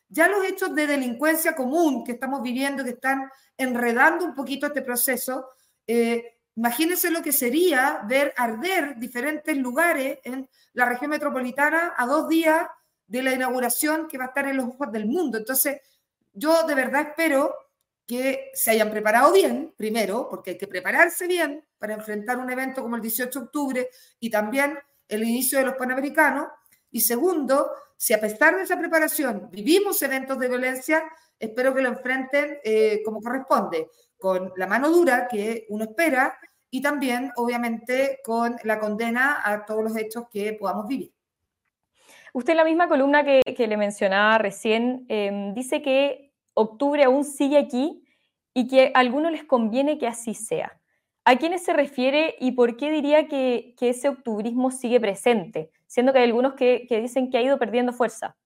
ya 0.09 0.27
los 0.27 0.45
hechos 0.45 0.75
de 0.75 0.89
delincuencia 0.89 1.55
común 1.55 2.03
que 2.03 2.13
estamos 2.13 2.43
viviendo, 2.43 2.83
que 2.83 2.91
están 2.91 3.31
enredando 3.57 4.25
un 4.25 4.35
poquito 4.35 4.67
este 4.67 4.83
proceso, 4.83 5.51
eh, 5.87 6.39
Imagínense 6.59 7.13
lo 7.13 7.23
que 7.23 7.31
sería 7.31 8.03
ver 8.09 8.35
arder 8.37 8.99
diferentes 8.99 9.57
lugares 9.57 10.19
en 10.25 10.51
la 10.73 10.87
región 10.87 11.13
metropolitana 11.13 11.95
a 11.97 12.05
dos 12.05 12.29
días 12.29 12.67
de 13.07 13.23
la 13.23 13.33
inauguración 13.33 14.09
que 14.09 14.19
va 14.19 14.25
a 14.25 14.27
estar 14.27 14.45
en 14.49 14.57
los 14.57 14.67
ojos 14.67 14.91
del 14.91 15.07
mundo. 15.07 15.39
Entonces, 15.39 15.81
yo 16.33 16.65
de 16.65 16.75
verdad 16.75 17.11
espero 17.11 17.55
que 18.09 18.51
se 18.55 18.71
hayan 18.71 18.91
preparado 18.91 19.35
bien, 19.35 19.75
primero, 19.77 20.29
porque 20.31 20.53
hay 20.53 20.59
que 20.59 20.67
prepararse 20.67 21.27
bien 21.27 21.63
para 21.77 21.93
enfrentar 21.93 22.39
un 22.39 22.51
evento 22.51 22.81
como 22.81 22.97
el 22.97 23.03
18 23.03 23.39
de 23.39 23.45
octubre 23.45 23.91
y 24.19 24.31
también 24.31 24.79
el 25.07 25.25
inicio 25.25 25.59
de 25.59 25.67
los 25.67 25.75
Panamericanos. 25.75 26.49
Y 26.91 27.03
segundo, 27.03 27.71
si 27.99 28.15
a 28.15 28.21
pesar 28.21 28.57
de 28.57 28.63
esa 28.63 28.79
preparación 28.79 29.51
vivimos 29.53 30.01
eventos 30.01 30.39
de 30.39 30.49
violencia, 30.49 31.05
espero 31.39 31.75
que 31.75 31.83
lo 31.83 31.91
enfrenten 31.91 32.59
eh, 32.65 33.03
como 33.05 33.21
corresponde, 33.21 33.91
con 34.17 34.55
la 34.57 34.67
mano 34.67 34.89
dura 34.89 35.29
que 35.29 35.67
uno 35.69 35.85
espera 35.85 36.39
y 36.71 36.81
también, 36.81 37.31
obviamente, 37.37 38.21
con 38.25 38.57
la 38.65 38.81
condena 38.81 39.43
a 39.45 39.67
todos 39.67 39.85
los 39.85 39.97
hechos 39.99 40.25
que 40.31 40.55
podamos 40.55 40.89
vivir. 40.89 41.13
Usted 42.33 42.53
en 42.53 42.57
la 42.57 42.65
misma 42.65 42.89
columna 42.89 43.23
que, 43.23 43.43
le 43.67 43.77
mencionaba 43.77 44.39
recién 44.39 45.05
em, 45.09 45.53
dice 45.53 45.83
que 45.83 46.28
octubre 46.59 47.05
aún 47.05 47.25
sigue 47.25 47.59
aquí 47.59 48.05
y 48.55 48.69
que 48.69 48.93
a 48.95 48.99
algunos 48.99 49.33
les 49.33 49.45
conviene 49.45 49.99
que 49.99 50.07
así 50.07 50.35
sea. 50.35 50.81
¿A 51.25 51.37
quiénes 51.37 51.63
se 51.63 51.73
refiere 51.73 52.37
y 52.41 52.53
por 52.53 52.77
qué 52.77 52.91
diría 52.91 53.29
que, 53.29 53.75
ese 53.81 54.09
octubrismo 54.09 54.71
sigue 54.71 54.99
presente, 54.99 55.71
siendo 55.87 56.13
que 56.13 56.21
hay 56.21 56.25
algunos 56.25 56.55
que, 56.55 56.87
dicen 56.89 57.31
que 57.31 57.39
ha 57.39 57.43
ido 57.43 57.59
perdiendo 57.59 57.93
fuerza? 57.93 58.37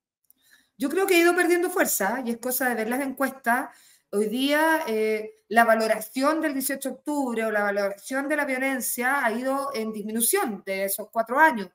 Yo 0.77 0.89
creo 0.89 1.07
que 1.07 1.15
ha 1.15 1.21
ido 1.21 1.35
perdiendo 1.35 1.71
fuerza 1.71 2.23
y 2.27 2.31
es 2.31 2.39
cosa 2.39 2.69
de 2.69 2.75
ver 2.75 2.89
las 2.89 3.01
encuestas 3.01 3.71
Hoy 4.15 4.29
día 4.29 4.85
eh, 4.87 5.37
la 5.49 5.65
valoración 5.65 6.43
del 6.43 6.53
18 6.53 6.87
de 6.87 6.95
octubre 6.95 7.45
o 7.47 7.51
la 7.51 7.63
valoración 7.63 8.29
de 8.29 8.37
la 8.37 8.45
violencia 8.45 9.25
ha 9.25 9.33
ido 9.33 9.71
en 9.73 9.91
disminución 9.91 10.63
de 10.67 10.85
esos 10.85 11.09
cuatro 11.11 11.39
años. 11.39 11.71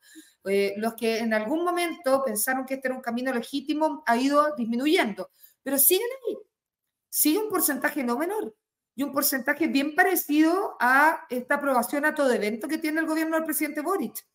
Eh, 0.46 0.76
los 0.78 0.94
que 0.94 1.18
en 1.18 1.34
algún 1.34 1.66
momento 1.66 2.22
pensaron 2.24 2.64
que 2.64 2.76
este 2.76 2.90
era 2.90 2.96
un 2.96 3.02
camino 3.02 3.34
legítimo 3.34 4.04
ha 4.06 4.16
ido 4.18 4.54
disminuyendo, 4.56 5.32
pero 5.68 5.78
siguen 5.78 6.08
ahí. 6.26 6.38
Sigue 7.10 7.40
un 7.40 7.50
porcentaje 7.50 8.02
no 8.02 8.18
menor 8.18 8.56
y 8.96 9.04
un 9.04 9.12
porcentaje 9.12 9.68
bien 9.68 9.96
parecido 9.96 10.78
a 10.80 11.26
esta 11.30 11.56
aprobación 11.56 12.06
a 12.06 12.16
todo 12.16 12.32
evento 12.32 12.70
que 12.70 12.78
tiene 12.78 13.02
el 13.02 13.06
gobierno 13.06 13.36
del 13.36 13.44
presidente 13.44 13.82
Boric. 13.82 14.26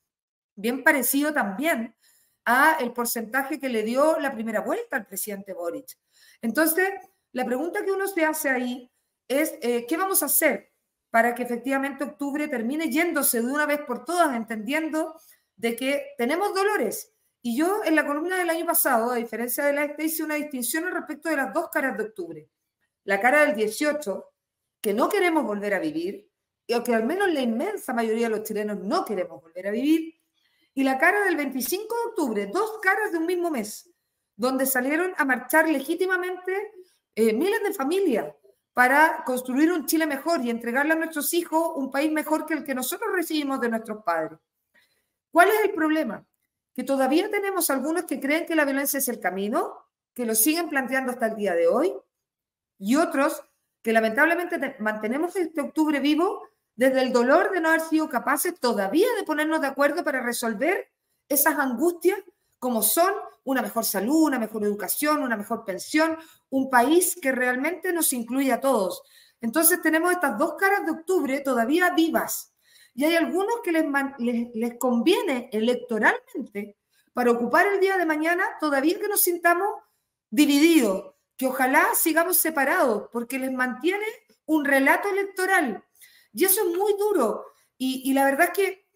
Bien 0.55 0.85
parecido 0.85 1.33
también 1.33 1.97
a 2.45 2.77
el 2.81 2.93
porcentaje 2.93 3.59
que 3.59 3.71
le 3.71 3.83
dio 3.83 4.19
la 4.19 4.31
primera 4.31 4.61
vuelta 4.61 4.99
al 4.99 5.07
presidente 5.07 5.55
Boric. 5.55 5.97
Entonces, 6.43 6.91
la 7.33 7.47
pregunta 7.47 7.83
que 7.83 7.93
uno 7.93 8.07
se 8.09 8.27
hace 8.27 8.51
ahí 8.51 8.93
es, 9.27 9.55
eh, 9.63 9.87
¿qué 9.89 9.97
vamos 9.97 10.23
a 10.23 10.27
hacer 10.27 10.71
para 11.09 11.35
que 11.35 11.45
efectivamente 11.45 12.05
octubre 12.05 12.47
termine 12.47 12.91
yéndose 12.91 13.41
de 13.41 13.51
una 13.51 13.65
vez 13.65 13.81
por 13.87 14.05
todas, 14.05 14.37
entendiendo 14.37 15.19
de 15.57 15.77
que 15.77 16.09
tenemos 16.19 16.55
dolores? 16.55 17.15
Y 17.45 17.57
yo 17.57 17.83
en 17.85 17.97
la 17.97 18.07
columna 18.07 18.39
del 18.39 18.51
año 18.51 18.65
pasado, 18.65 19.11
a 19.11 19.17
diferencia 19.17 19.65
de 19.65 19.73
la 19.73 19.85
este, 19.85 20.05
hice 20.05 20.23
una 20.23 20.37
distinción 20.37 20.89
respecto 20.93 21.29
de 21.29 21.37
las 21.37 21.53
dos 21.53 21.69
caras 21.71 21.99
de 21.99 22.05
octubre. 22.05 22.49
La 23.03 23.21
cara 23.21 23.45
del 23.45 23.57
18, 23.57 24.33
que 24.81 24.95
no 24.95 25.09
queremos 25.09 25.45
volver 25.45 25.75
a 25.75 25.81
vivir, 25.81 26.31
o 26.73 26.83
que 26.85 26.95
al 26.95 27.05
menos 27.05 27.33
la 27.33 27.41
inmensa 27.41 27.93
mayoría 27.93 28.29
de 28.29 28.37
los 28.37 28.47
chilenos 28.47 28.79
no 28.79 29.05
queremos 29.05 29.43
volver 29.43 29.67
a 29.67 29.73
vivir, 29.73 30.15
y 30.73 30.85
la 30.85 30.97
cara 30.99 31.25
del 31.25 31.37
25 31.37 31.83
de 31.83 32.11
octubre, 32.11 32.47
dos 32.47 32.79
caras 32.81 33.11
de 33.11 33.19
un 33.19 33.27
mismo 33.27 33.51
mes, 33.51 33.91
donde 34.37 34.65
salieron 34.65 35.13
a 35.19 35.25
marchar 35.25 35.69
legítimamente 35.69 36.73
eh, 37.15 37.33
miles 37.33 37.63
de 37.65 37.75
familias 37.75 38.33
para 38.73 39.25
construir 39.25 39.71
un 39.73 39.85
Chile 39.87 40.07
mejor 40.07 40.43
y 40.45 40.51
entregarle 40.51 40.93
a 40.93 40.97
nuestros 40.97 41.35
hijos 41.35 41.73
un 41.75 41.91
país 41.91 42.11
mejor 42.11 42.47
que 42.47 42.55
el 42.55 42.65
que 42.65 42.75
nosotros 42.75 43.11
recibimos 43.13 43.61
de 43.61 43.69
nuestros 43.69 44.03
padres. 44.03 44.39
¿Cuál 45.31 45.49
es 45.49 45.65
el 45.65 45.73
problema? 45.73 46.25
Que 46.75 46.85
todavía 46.85 47.31
tenemos 47.31 47.71
algunos 47.71 48.05
que 48.05 48.21
creen 48.21 48.47
que 48.47 48.55
la 48.55 48.65
violencia 48.65 48.99
es 48.99 49.09
el 49.09 49.21
camino, 49.21 49.77
que 50.15 50.27
lo 50.27 50.35
siguen 50.35 50.69
planteando 50.69 51.13
hasta 51.13 51.27
el 51.27 51.37
día 51.37 51.55
de 51.55 51.69
hoy, 51.69 51.95
y 52.79 52.97
otros 52.97 53.43
que 53.83 53.93
lamentablemente 53.93 54.77
mantenemos 54.79 55.37
este 55.37 55.61
octubre 55.61 56.01
vivo 56.01 56.49
desde 56.75 57.03
el 57.03 57.13
dolor 57.13 57.51
de 57.51 57.61
no 57.61 57.69
haber 57.69 57.81
sido 57.81 58.09
capaces 58.09 58.59
todavía 58.59 59.09
de 59.17 59.25
ponernos 59.25 59.61
de 59.61 59.67
acuerdo 59.67 60.05
para 60.05 60.23
resolver 60.23 60.91
esas 61.29 61.59
angustias 61.59 62.19
como 62.59 62.83
son 62.83 63.13
una 63.45 63.61
mejor 63.61 63.85
salud, 63.85 64.23
una 64.23 64.39
mejor 64.39 64.63
educación, 64.63 65.23
una 65.23 65.37
mejor 65.37 65.65
pensión, 65.65 66.17
un 66.51 66.71
país 66.71 67.19
que 67.21 67.33
realmente 67.33 67.93
nos 67.93 68.13
incluye 68.13 68.53
a 68.53 68.61
todos. 68.61 69.03
Entonces 69.41 69.83
tenemos 69.83 70.13
estas 70.13 70.39
dos 70.39 70.55
caras 70.55 70.85
de 70.87 70.93
octubre 70.93 71.41
todavía 71.41 71.91
vivas 71.91 72.52
y 72.95 73.05
hay 73.05 73.17
algunos 73.17 73.61
que 73.63 73.73
les, 73.73 73.85
les, 74.55 74.79
conviene 74.79 75.49
electoralmente 75.53 76.77
para 77.13 77.31
ocupar 77.31 77.67
el 77.67 77.81
día 77.81 77.97
de 77.97 78.07
mañana 78.07 78.45
todavía 78.61 78.99
que 78.99 79.09
nos 79.09 79.23
sintamos 79.23 79.69
divididos, 80.31 81.15
que 81.37 81.47
ojalá 81.47 81.87
sigamos 81.95 82.37
separados 82.37 83.09
porque 83.13 83.39
les 83.39 83.53
mantiene 83.53 84.07
un 84.47 84.65
relato 84.65 85.09
electoral. 85.09 85.85
Y 86.33 86.45
eso 86.45 86.61
es 86.63 86.77
muy 86.77 86.95
duro. 86.99 87.47
Y, 87.79 88.03
y 88.11 88.15
la 88.15 88.25
verdad 88.25 88.49
es 88.49 88.53
que 88.53 88.87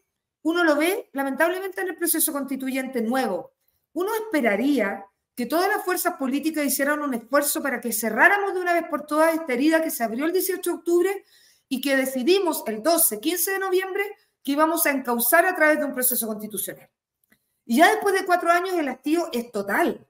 uno 0.43 0.63
lo 0.65 0.77
ve 0.77 1.11
lamentablemente 1.13 1.81
en 1.81 1.89
el 1.89 1.97
proceso 1.97 2.33
constituyente 2.33 3.03
nuevo 3.03 3.57
uno 3.97 4.15
esperaría 4.15 5.07
que 5.35 5.47
todas 5.47 5.69
las 5.69 5.83
fuerzas 5.83 6.17
políticas 6.19 6.67
hicieran 6.67 7.01
un 7.01 7.15
esfuerzo 7.15 7.63
para 7.63 7.81
que 7.81 7.95
cerráramos 7.95 8.53
de 8.53 8.61
una 8.61 8.75
vez 8.75 8.85
por 8.91 9.07
todas 9.07 9.35
esta 9.35 9.55
herida 9.55 9.83
que 9.83 9.91
se 9.91 10.05
abrió 10.05 10.27
el 10.27 10.33
18 10.33 10.71
de 10.71 10.77
octubre 10.77 11.25
y 11.69 11.81
que 11.81 11.97
decidimos 11.97 12.63
el 12.67 12.83
12, 12.83 13.21
15 13.21 13.53
de 13.53 13.59
noviembre 13.59 14.05
que 14.43 14.53
íbamos 14.53 14.87
a 14.87 14.91
encauzar 14.91 15.45
a 15.47 15.55
través 15.55 15.79
de 15.79 15.85
un 15.85 15.95
proceso 15.95 16.27
constitucional. 16.27 16.89
Y 17.65 17.79
ya 17.79 17.91
después 17.91 18.15
de 18.15 18.25
cuatro 18.25 18.51
años 18.51 18.75
el 18.75 18.89
hastío 18.89 19.29
es 19.33 19.51
total. 19.51 20.07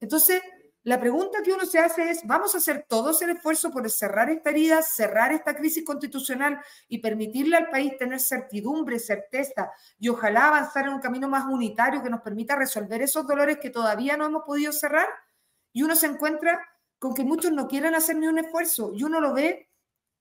Entonces, 0.00 0.40
la 0.84 0.98
pregunta 0.98 1.42
que 1.42 1.52
uno 1.52 1.66
se 1.66 1.78
hace 1.78 2.08
es, 2.08 2.26
¿vamos 2.26 2.54
a 2.54 2.58
hacer 2.58 2.86
todos 2.88 3.20
el 3.20 3.30
esfuerzo 3.30 3.70
por 3.70 3.90
cerrar 3.90 4.30
esta 4.30 4.48
herida, 4.48 4.80
cerrar 4.80 5.32
esta 5.32 5.54
crisis 5.54 5.84
constitucional 5.84 6.58
y 6.88 6.98
permitirle 6.98 7.56
al 7.56 7.68
país 7.68 7.98
tener 7.98 8.20
certidumbre, 8.20 8.98
certeza 8.98 9.70
y 9.98 10.08
ojalá 10.08 10.48
avanzar 10.48 10.86
en 10.86 10.94
un 10.94 11.00
camino 11.00 11.28
más 11.28 11.44
unitario 11.44 12.02
que 12.02 12.08
nos 12.08 12.22
permita 12.22 12.56
resolver 12.56 13.02
esos 13.02 13.26
dolores 13.26 13.58
que 13.58 13.68
todavía 13.68 14.16
no 14.16 14.24
hemos 14.24 14.44
podido 14.44 14.72
cerrar? 14.72 15.08
Y 15.74 15.82
uno 15.82 15.94
se 15.94 16.06
encuentra 16.06 16.58
con 16.98 17.12
que 17.12 17.22
muchos 17.22 17.52
no 17.52 17.68
quieren 17.68 17.94
hacer 17.94 18.16
ni 18.16 18.26
un 18.26 18.38
esfuerzo 18.38 18.92
y 18.94 19.02
uno 19.02 19.20
lo 19.20 19.34
ve 19.34 19.67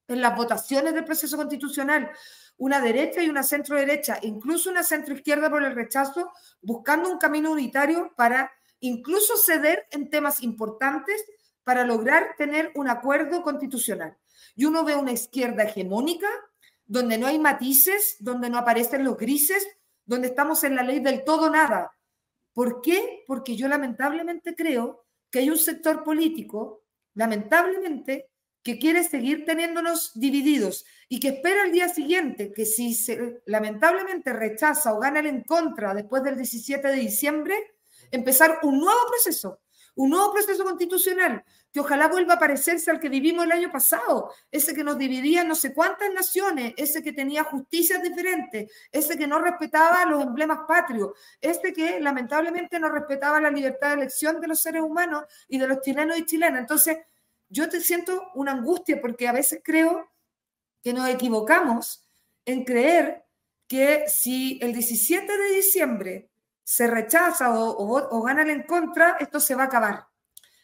en 0.07 0.21
las 0.21 0.35
votaciones 0.35 0.93
del 0.93 1.05
proceso 1.05 1.37
constitucional 1.37 2.11
una 2.57 2.81
derecha 2.81 3.21
y 3.21 3.29
una 3.29 3.43
centro 3.43 3.75
derecha, 3.75 4.19
incluso 4.23 4.69
una 4.69 4.83
centro 4.83 5.13
izquierda 5.13 5.49
por 5.49 5.63
el 5.63 5.75
rechazo, 5.75 6.31
buscando 6.61 7.09
un 7.09 7.19
camino 7.19 7.51
unitario 7.51 8.13
para 8.15 8.51
incluso 8.79 9.37
ceder 9.37 9.87
en 9.91 10.09
temas 10.09 10.41
importantes 10.41 11.23
para 11.63 11.83
lograr 11.83 12.35
tener 12.37 12.71
un 12.75 12.89
acuerdo 12.89 13.43
constitucional. 13.43 14.17
Y 14.55 14.65
uno 14.65 14.83
ve 14.83 14.95
una 14.95 15.11
izquierda 15.11 15.63
hegemónica, 15.63 16.27
donde 16.85 17.17
no 17.17 17.27
hay 17.27 17.37
matices, 17.37 18.15
donde 18.19 18.49
no 18.49 18.57
aparecen 18.57 19.03
los 19.03 19.17
grises, 19.17 19.67
donde 20.05 20.29
estamos 20.29 20.63
en 20.63 20.75
la 20.75 20.83
ley 20.83 20.99
del 20.99 21.23
todo 21.23 21.49
nada. 21.49 21.91
¿Por 22.53 22.81
qué? 22.81 23.23
Porque 23.27 23.55
yo 23.55 23.67
lamentablemente 23.67 24.55
creo 24.55 25.05
que 25.29 25.39
hay 25.39 25.49
un 25.49 25.57
sector 25.57 26.03
político, 26.03 26.85
lamentablemente, 27.13 28.29
que 28.67 28.77
quiere 28.77 29.05
seguir 29.05 29.45
teniéndonos 29.45 30.11
divididos 30.13 30.85
y 31.07 31.21
que 31.21 31.29
espera 31.29 31.63
el 31.63 31.71
día 31.71 31.87
siguiente 31.87 32.51
que 32.51 32.65
si 32.65 32.93
lamentablemente 33.45 34.33
rechaza 34.33 34.93
o 34.93 34.99
gana 34.99 35.21
el 35.21 35.27
en 35.27 35.43
contra 35.43 35.93
después 35.93 36.21
del 36.21 36.35
17 36.35 36.85
de 36.85 36.95
diciembre, 36.95 37.55
empezar 38.11 38.59
un 38.63 38.81
nuevo 38.81 38.99
proceso, 39.09 39.61
un 39.95 40.09
nuevo 40.09 40.33
proceso 40.33 40.65
constitucional, 40.65 41.45
que 41.71 41.79
ojalá 41.79 42.09
vuelva 42.09 42.33
a 42.33 42.39
parecerse 42.39 42.91
al 42.91 42.99
que 42.99 43.07
vivimos 43.07 43.45
el 43.45 43.53
año 43.53 43.71
pasado, 43.71 44.33
ese 44.51 44.75
que 44.75 44.83
nos 44.83 44.97
dividía 44.97 45.45
no 45.45 45.55
sé 45.55 45.73
cuántas 45.73 46.11
naciones, 46.11 46.73
ese 46.75 47.01
que 47.01 47.13
tenía 47.13 47.45
justicias 47.45 48.03
diferentes, 48.03 48.69
ese 48.91 49.17
que 49.17 49.27
no 49.27 49.39
respetaba 49.39 50.03
los 50.03 50.21
emblemas 50.21 50.59
patrios, 50.67 51.11
este 51.39 51.71
que 51.71 52.01
lamentablemente 52.01 52.81
no 52.81 52.89
respetaba 52.89 53.39
la 53.39 53.49
libertad 53.49 53.91
de 53.91 54.01
elección 54.01 54.41
de 54.41 54.47
los 54.49 54.61
seres 54.61 54.81
humanos 54.81 55.23
y 55.47 55.57
de 55.57 55.69
los 55.69 55.79
chilenos 55.79 56.17
y 56.17 56.25
chilenas. 56.25 56.59
Entonces, 56.59 56.97
yo 57.49 57.69
te 57.69 57.81
siento 57.81 58.31
una 58.35 58.51
angustia 58.51 58.99
porque 59.01 59.27
a 59.27 59.31
veces 59.31 59.61
creo 59.63 60.09
que 60.83 60.93
nos 60.93 61.09
equivocamos 61.09 62.07
en 62.45 62.63
creer 62.63 63.25
que 63.67 64.05
si 64.07 64.59
el 64.61 64.73
17 64.73 65.37
de 65.37 65.55
diciembre 65.55 66.29
se 66.63 66.87
rechaza 66.87 67.57
o, 67.57 68.17
o, 68.17 68.21
ganan 68.21 68.49
en 68.49 68.63
contra, 68.63 69.17
esto 69.19 69.39
se 69.39 69.55
va 69.55 69.63
a 69.63 69.65
acabar. 69.67 70.07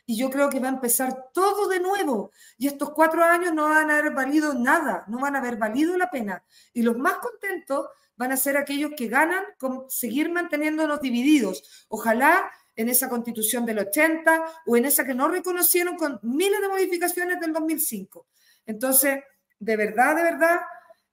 Y 0.06 0.18
yo 0.18 0.30
creo 0.30 0.50
que 0.50 0.60
va 0.60 0.68
a 0.68 0.72
empezar 0.72 1.30
todo 1.34 1.70
de 1.70 1.80
nuevo. 1.80 2.32
Y 2.58 2.68
estos 2.68 2.92
cuatro 2.92 3.24
años 3.24 3.54
no 3.54 3.70
van 3.70 3.90
a 3.90 3.98
haber 3.98 4.14
valido 4.14 4.54
nada, 4.54 5.06
no 5.08 5.20
van 5.20 5.36
a 5.36 5.40
haber 5.40 5.58
valido 5.58 5.98
la 5.98 6.10
pena. 6.10 6.44
Y 6.74 6.82
los 6.82 6.98
más 6.98 7.16
contentos 7.20 7.88
van 8.16 8.32
a 8.32 8.38
ser 8.38 8.58
aquellos 8.58 8.92
que 8.98 9.08
ganan 9.08 9.44
con 9.58 9.90
seguir 9.90 10.30
manteniéndonos 10.30 11.02
divididos. 11.02 11.86
Ojalá 11.88 12.52
en 12.76 12.90
esa 12.90 13.10
constitución 13.10 13.66
del 13.66 13.80
80 13.80 14.44
o 14.66 14.78
en 14.78 14.86
esa 14.86 15.06
que 15.06 15.14
no 15.14 15.28
reconocieron 15.28 15.96
con 15.96 16.20
miles 16.24 16.62
de 16.62 16.68
modificaciones 16.68 17.40
del 17.40 17.54
2005. 17.54 18.28
Entonces, 18.66 19.20
de 19.60 19.78
verdad, 19.78 20.16
de 20.16 20.24
verdad, 20.24 20.62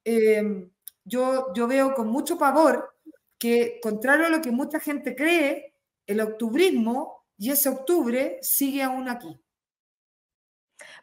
eh, 0.05 0.69
yo, 1.05 1.53
yo 1.55 1.67
veo 1.67 1.95
con 1.95 2.09
mucho 2.09 2.39
pavor 2.39 2.97
que, 3.39 3.81
contrario 3.83 4.27
a 4.27 4.31
lo 4.31 4.41
que 4.41 4.51
mucha 4.51 4.81
gente 4.81 5.15
cree, 5.15 5.75
el 6.07 6.21
octubrismo 6.21 7.25
y 7.39 7.51
ese 7.51 7.69
octubre 7.69 8.39
sigue 8.43 8.83
aún 8.83 9.09
aquí. 9.09 9.41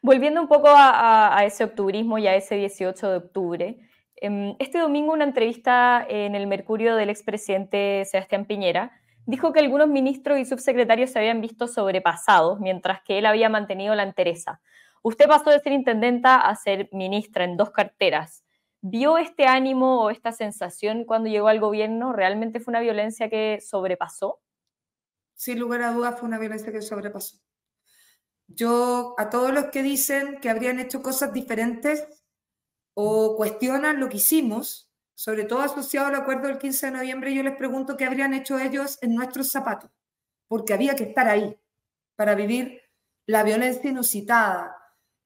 Volviendo 0.02 0.42
un 0.42 0.48
poco 0.48 0.68
a, 0.70 1.42
ese 1.46 1.64
octubrismo 1.64 2.18
y 2.18 2.28
a 2.28 2.36
ese 2.36 2.56
18 2.56 3.10
de 3.10 3.18
octubre, 3.18 3.78
em, 4.16 4.56
este 4.60 4.80
domingo 4.80 5.14
una 5.14 5.24
entrevista 5.24 6.06
en 6.08 6.36
el 6.36 6.48
Mercurio 6.48 6.96
del 6.96 7.10
expresidente 7.10 8.06
Sebastián 8.06 8.46
Piñera 8.46 9.02
dijo 9.28 9.52
que 9.52 9.60
algunos 9.60 9.90
ministros 9.90 10.40
y 10.40 10.46
subsecretarios 10.46 11.12
se 11.12 11.20
habían 11.20 11.42
visto 11.42 11.68
sobrepasados, 11.68 12.60
mientras 12.60 13.04
que 13.04 13.20
él 13.20 13.26
había 13.26 13.50
mantenido 13.50 13.94
la 13.94 14.04
entereza. 14.04 14.62
Usted 15.04 15.28
pasó 15.28 15.52
de 15.52 15.60
ser 15.60 15.74
intendenta 15.74 16.38
a 16.38 16.56
ser 16.56 16.90
ministra 16.94 17.44
en 17.44 17.58
dos 17.58 17.72
carteras. 17.72 18.44
¿Vio 18.82 19.18
este 19.18 19.46
ánimo 19.46 20.02
o 20.02 20.10
esta 20.10 20.32
sensación 20.32 21.04
cuando 21.04 21.30
llegó 21.30 21.50
al 21.50 21.60
gobierno? 21.60 22.14
¿Realmente 22.14 22.62
fue 22.62 22.72
una 22.72 22.80
violencia 22.80 23.30
que 23.30 23.60
sobrepasó? 23.60 24.40
Sin 25.36 25.60
lugar 25.60 25.82
a 25.82 25.92
dudas 25.92 26.18
fue 26.18 26.28
una 26.28 26.40
violencia 26.40 26.72
que 26.72 26.82
sobrepasó. 26.82 27.38
Yo 28.48 29.14
a 29.18 29.30
todos 29.30 29.54
los 29.54 29.66
que 29.66 29.84
dicen 29.84 30.40
que 30.40 30.50
habrían 30.50 30.80
hecho 30.80 31.02
cosas 31.02 31.34
diferentes 31.34 32.08
o 32.94 33.36
cuestionan 33.36 34.00
lo 34.00 34.08
que 34.08 34.18
hicimos, 34.18 34.87
sobre 35.18 35.46
todo 35.46 35.62
asociado 35.62 36.06
al 36.06 36.16
acuerdo 36.16 36.48
del 36.48 36.60
15 36.60 36.86
de 36.86 36.92
noviembre, 36.92 37.34
yo 37.34 37.42
les 37.42 37.56
pregunto 37.56 37.98
qué 37.98 38.06
habrían 38.06 38.36
hecho 38.36 38.60
ellos 38.60 39.00
en 39.02 39.16
nuestros 39.16 39.50
zapatos, 39.50 39.90
porque 40.48 40.76
había 40.76 40.96
que 40.96 41.06
estar 41.06 41.28
ahí 41.28 41.60
para 42.16 42.36
vivir 42.36 42.84
la 43.26 43.42
violencia 43.42 43.90
inusitada, 43.90 44.78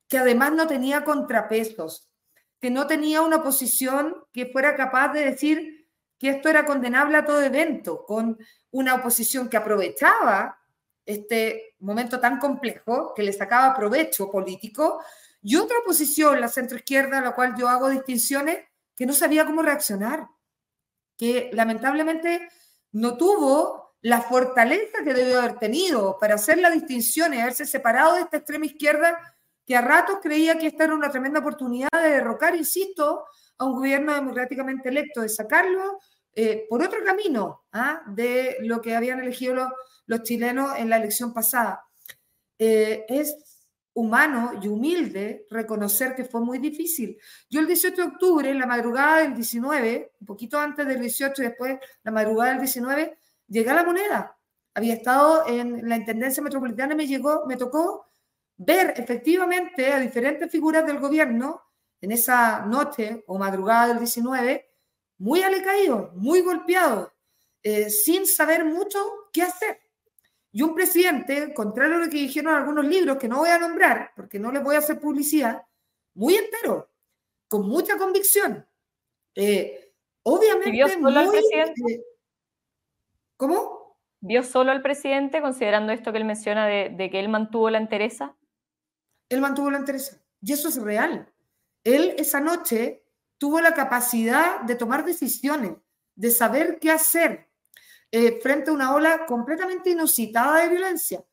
que 0.08 0.18
además 0.18 0.54
no 0.54 0.66
tenía 0.66 1.04
contrapesos, 1.04 2.10
que 2.62 2.72
no 2.72 2.88
tenía 2.88 3.22
una 3.22 3.38
oposición 3.38 4.16
que 4.32 4.46
fuera 4.46 4.78
capaz 4.78 5.12
de 5.12 5.26
decir 5.26 5.90
que 6.18 6.30
esto 6.30 6.48
era 6.48 6.66
condenable 6.66 7.18
a 7.18 7.26
todo 7.26 7.42
evento, 7.42 8.06
con 8.06 8.40
una 8.72 8.96
oposición 8.96 9.50
que 9.50 9.58
aprovechaba 9.58 10.58
este 11.06 11.76
momento 11.80 12.18
tan 12.18 12.40
complejo, 12.40 13.14
que 13.14 13.24
le 13.24 13.34
sacaba 13.34 13.76
provecho 13.76 14.32
político, 14.32 15.04
y 15.42 15.58
otra 15.58 15.80
oposición, 15.80 16.40
la 16.40 16.48
centroizquierda, 16.48 17.18
a 17.18 17.22
la 17.22 17.36
cual 17.36 17.56
yo 17.58 17.68
hago 17.68 17.90
distinciones, 17.90 18.71
que 19.02 19.08
no 19.08 19.14
sabía 19.14 19.48
cómo 19.48 19.64
reaccionar, 19.64 20.28
que 21.18 21.50
lamentablemente 21.54 22.48
no 22.92 23.18
tuvo 23.18 23.96
la 24.02 24.22
fortaleza 24.22 25.00
que 25.04 25.16
debió 25.16 25.40
haber 25.40 25.58
tenido 25.58 26.20
para 26.20 26.36
hacer 26.36 26.60
la 26.60 26.70
distinción 26.70 27.34
y 27.34 27.42
haberse 27.42 27.66
separado 27.66 28.14
de 28.14 28.22
esta 28.22 28.38
extrema 28.38 28.68
izquierda 28.68 29.18
que 29.66 29.76
a 29.76 29.82
ratos 29.82 30.20
creía 30.22 30.60
que 30.60 30.68
esta 30.68 30.84
era 30.84 30.94
una 30.94 31.10
tremenda 31.10 31.40
oportunidad 31.40 31.90
de 31.92 32.10
derrocar, 32.12 32.56
insisto, 32.56 33.26
a 33.58 33.66
un 33.66 33.74
gobierno 33.74 34.14
democráticamente 34.14 34.90
electo, 34.90 35.22
de 35.22 35.30
sacarlo 35.30 35.98
eh, 36.36 36.68
por 36.70 36.84
otro 36.84 37.04
camino 37.04 37.64
¿ah? 37.72 38.04
de 38.06 38.58
lo 38.60 38.84
que 38.84 38.96
habían 38.96 39.20
elegido 39.20 39.56
los, 39.56 39.70
los 40.06 40.22
chilenos 40.22 40.78
en 40.78 40.92
la 40.92 40.98
elección 40.98 41.34
pasada. 41.34 41.84
Eh, 42.60 43.04
es 43.10 43.51
humano 43.94 44.54
y 44.62 44.68
humilde 44.68 45.46
reconocer 45.50 46.16
que 46.16 46.26
fue 46.26 46.42
muy 46.42 46.60
difícil. 46.60 47.18
Yo 47.50 47.60
el 47.60 47.68
18 47.68 47.96
de 47.96 48.08
octubre, 48.08 48.50
en 48.50 48.60
la 48.60 48.66
madrugada 48.66 49.20
del 49.20 49.36
19, 49.36 50.14
un 50.20 50.28
poquito 50.28 50.58
antes 50.58 50.88
del 50.88 51.00
18 51.00 51.42
y 51.42 51.46
después 51.46 51.78
la 52.04 52.12
madrugada 52.12 52.52
del 52.52 52.60
19, 52.60 53.18
llegué 53.48 53.70
a 53.70 53.76
la 53.76 53.84
moneda. 53.84 54.38
Había 54.74 54.94
estado 54.94 55.46
en 55.48 55.88
la 55.88 55.98
Intendencia 55.98 56.42
Metropolitana 56.42 56.94
y 56.94 56.98
me, 56.98 57.08
llegó, 57.08 57.46
me 57.46 57.58
tocó 57.58 58.08
ver 58.58 58.94
efectivamente 58.96 59.92
a 59.92 60.00
diferentes 60.00 60.50
figuras 60.50 60.86
del 60.86 61.00
gobierno 61.00 61.62
en 62.00 62.12
esa 62.12 62.66
noche 62.66 63.24
o 63.28 63.38
madrugada 63.38 63.90
del 63.90 64.00
19, 64.00 64.70
muy 65.18 65.44
alecaídos, 65.44 66.14
muy 66.16 66.42
golpeados, 66.42 67.10
eh, 67.62 67.90
sin 67.90 68.26
saber 68.26 68.64
mucho 68.64 69.00
qué 69.34 69.44
hacer. 69.44 69.81
Y 70.52 70.62
un 70.64 70.76
presidente, 70.76 71.54
contrario 71.54 71.96
a 71.96 72.00
lo 72.00 72.10
que 72.10 72.18
dijeron 72.18 72.54
algunos 72.54 72.86
libros 72.86 73.18
que 73.18 73.28
no 73.28 73.38
voy 73.38 73.50
a 73.50 73.60
nombrar, 73.60 74.12
porque 74.16 74.38
no 74.38 74.52
les 74.52 74.64
voy 74.64 74.76
a 74.76 74.80
hacer 74.80 75.00
publicidad, 75.00 75.64
muy 76.14 76.36
entero, 76.36 76.90
con 77.48 77.68
mucha 77.68 77.98
convicción. 77.98 78.66
Eh, 79.36 79.94
obviamente. 80.24 80.72
¿Vio 80.72 80.88
solo 80.90 81.20
al 81.20 81.30
presidente? 81.30 81.94
Eh, 81.94 82.04
¿Cómo? 83.38 83.98
¿Vio 84.20 84.44
solo 84.44 84.72
al 84.72 84.82
presidente, 84.82 85.42
considerando 85.42 85.94
esto 85.94 86.12
que 86.12 86.20
él 86.20 86.26
menciona 86.26 86.68
de, 86.68 87.10
que 87.10 87.20
él 87.20 87.30
mantuvo 87.30 87.70
la 87.70 87.80
entereza? 87.80 88.36
Él 89.30 89.42
mantuvo 89.42 89.72
la 89.72 89.80
entereza. 89.80 90.22
Y 90.42 90.54
eso 90.54 90.68
es 90.68 90.82
real. 90.82 91.28
Él 91.84 92.14
esa 92.18 92.40
noche 92.40 93.04
tuvo 93.38 93.62
la 93.62 93.74
capacidad 93.74 94.62
de 94.62 94.76
tomar 94.76 95.06
decisiones, 95.06 95.74
de 96.16 96.30
saber 96.30 96.78
qué 96.80 96.92
hacer, 96.92 97.50
eh, 98.12 98.40
frente 98.42 98.70
a 98.70 98.74
una 98.74 98.94
ola 98.94 99.26
completamente 99.26 99.90
inusitada 99.90 100.62
de 100.62 100.70
violencia. 100.70 101.24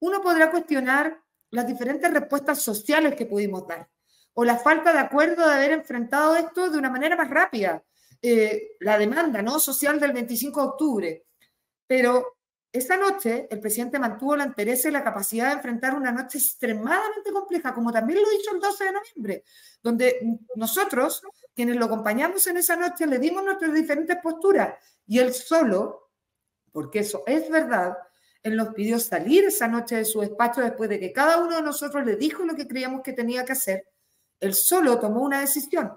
Uno 0.00 0.20
podrá 0.22 0.50
cuestionar 0.50 1.20
las 1.50 1.66
diferentes 1.66 2.10
respuestas 2.12 2.62
sociales 2.62 3.14
que 3.14 3.26
pudimos 3.26 3.66
dar 3.66 3.88
o 4.40 4.44
la 4.44 4.56
falta 4.56 4.92
de 4.92 5.00
acuerdo 5.00 5.44
de 5.48 5.52
haber 5.52 5.72
enfrentado 5.72 6.36
esto 6.36 6.70
de 6.70 6.78
una 6.78 6.90
manera 6.90 7.16
más 7.16 7.28
rápida, 7.28 7.82
eh, 8.22 8.76
la 8.78 8.96
demanda 8.96 9.42
¿no? 9.42 9.58
social 9.58 9.98
del 9.98 10.12
25 10.12 10.60
de 10.60 10.68
octubre. 10.68 11.26
Pero 11.88 12.38
esa 12.70 12.96
noche 12.96 13.48
el 13.50 13.58
presidente 13.58 13.98
mantuvo 13.98 14.36
la 14.36 14.44
entereza 14.44 14.88
y 14.88 14.92
la 14.92 15.02
capacidad 15.02 15.48
de 15.48 15.54
enfrentar 15.54 15.96
una 15.96 16.12
noche 16.12 16.38
extremadamente 16.38 17.32
compleja, 17.32 17.74
como 17.74 17.90
también 17.90 18.20
lo 18.22 18.32
hizo 18.32 18.54
el 18.54 18.60
12 18.60 18.84
de 18.84 18.92
noviembre, 18.92 19.44
donde 19.82 20.38
nosotros, 20.54 21.20
quienes 21.52 21.74
lo 21.74 21.86
acompañamos 21.86 22.46
en 22.46 22.58
esa 22.58 22.76
noche, 22.76 23.08
le 23.08 23.18
dimos 23.18 23.42
nuestras 23.42 23.74
diferentes 23.74 24.18
posturas 24.22 24.74
y 25.04 25.18
él 25.18 25.34
solo 25.34 26.07
porque 26.72 27.00
eso 27.00 27.22
es 27.26 27.48
verdad, 27.50 27.96
él 28.42 28.56
nos 28.56 28.74
pidió 28.74 28.98
salir 28.98 29.44
esa 29.44 29.68
noche 29.68 29.96
de 29.96 30.04
su 30.04 30.20
despacho 30.20 30.60
después 30.60 30.88
de 30.88 31.00
que 31.00 31.12
cada 31.12 31.38
uno 31.38 31.56
de 31.56 31.62
nosotros 31.62 32.04
le 32.04 32.16
dijo 32.16 32.44
lo 32.44 32.54
que 32.54 32.68
creíamos 32.68 33.02
que 33.02 33.12
tenía 33.12 33.44
que 33.44 33.52
hacer. 33.52 33.88
Él 34.40 34.54
solo 34.54 34.98
tomó 34.98 35.22
una 35.22 35.40
decisión, 35.40 35.92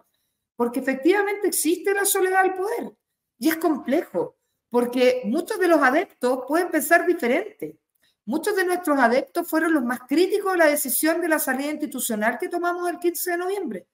porque 0.55 0.79
efectivamente 0.79 1.47
existe 1.47 1.93
la 1.93 2.05
soledad 2.05 2.43
del 2.43 2.55
poder 2.55 2.91
y 3.37 3.49
es 3.49 3.57
complejo, 3.57 4.37
porque 4.69 5.21
muchos 5.25 5.59
de 5.59 5.67
los 5.67 5.81
adeptos 5.81 6.43
pueden 6.47 6.69
pensar 6.69 7.05
diferente. 7.05 7.77
Muchos 8.25 8.55
de 8.55 8.65
nuestros 8.65 8.99
adeptos 8.99 9.47
fueron 9.47 9.73
los 9.73 9.83
más 9.83 10.01
críticos 10.01 10.51
de 10.53 10.59
la 10.59 10.67
decisión 10.67 11.21
de 11.21 11.27
la 11.27 11.39
salida 11.39 11.71
institucional 11.71 12.37
que 12.37 12.49
tomamos 12.49 12.89
el 12.89 12.99
15 12.99 13.31
de 13.31 13.37
noviembre, 13.37 13.87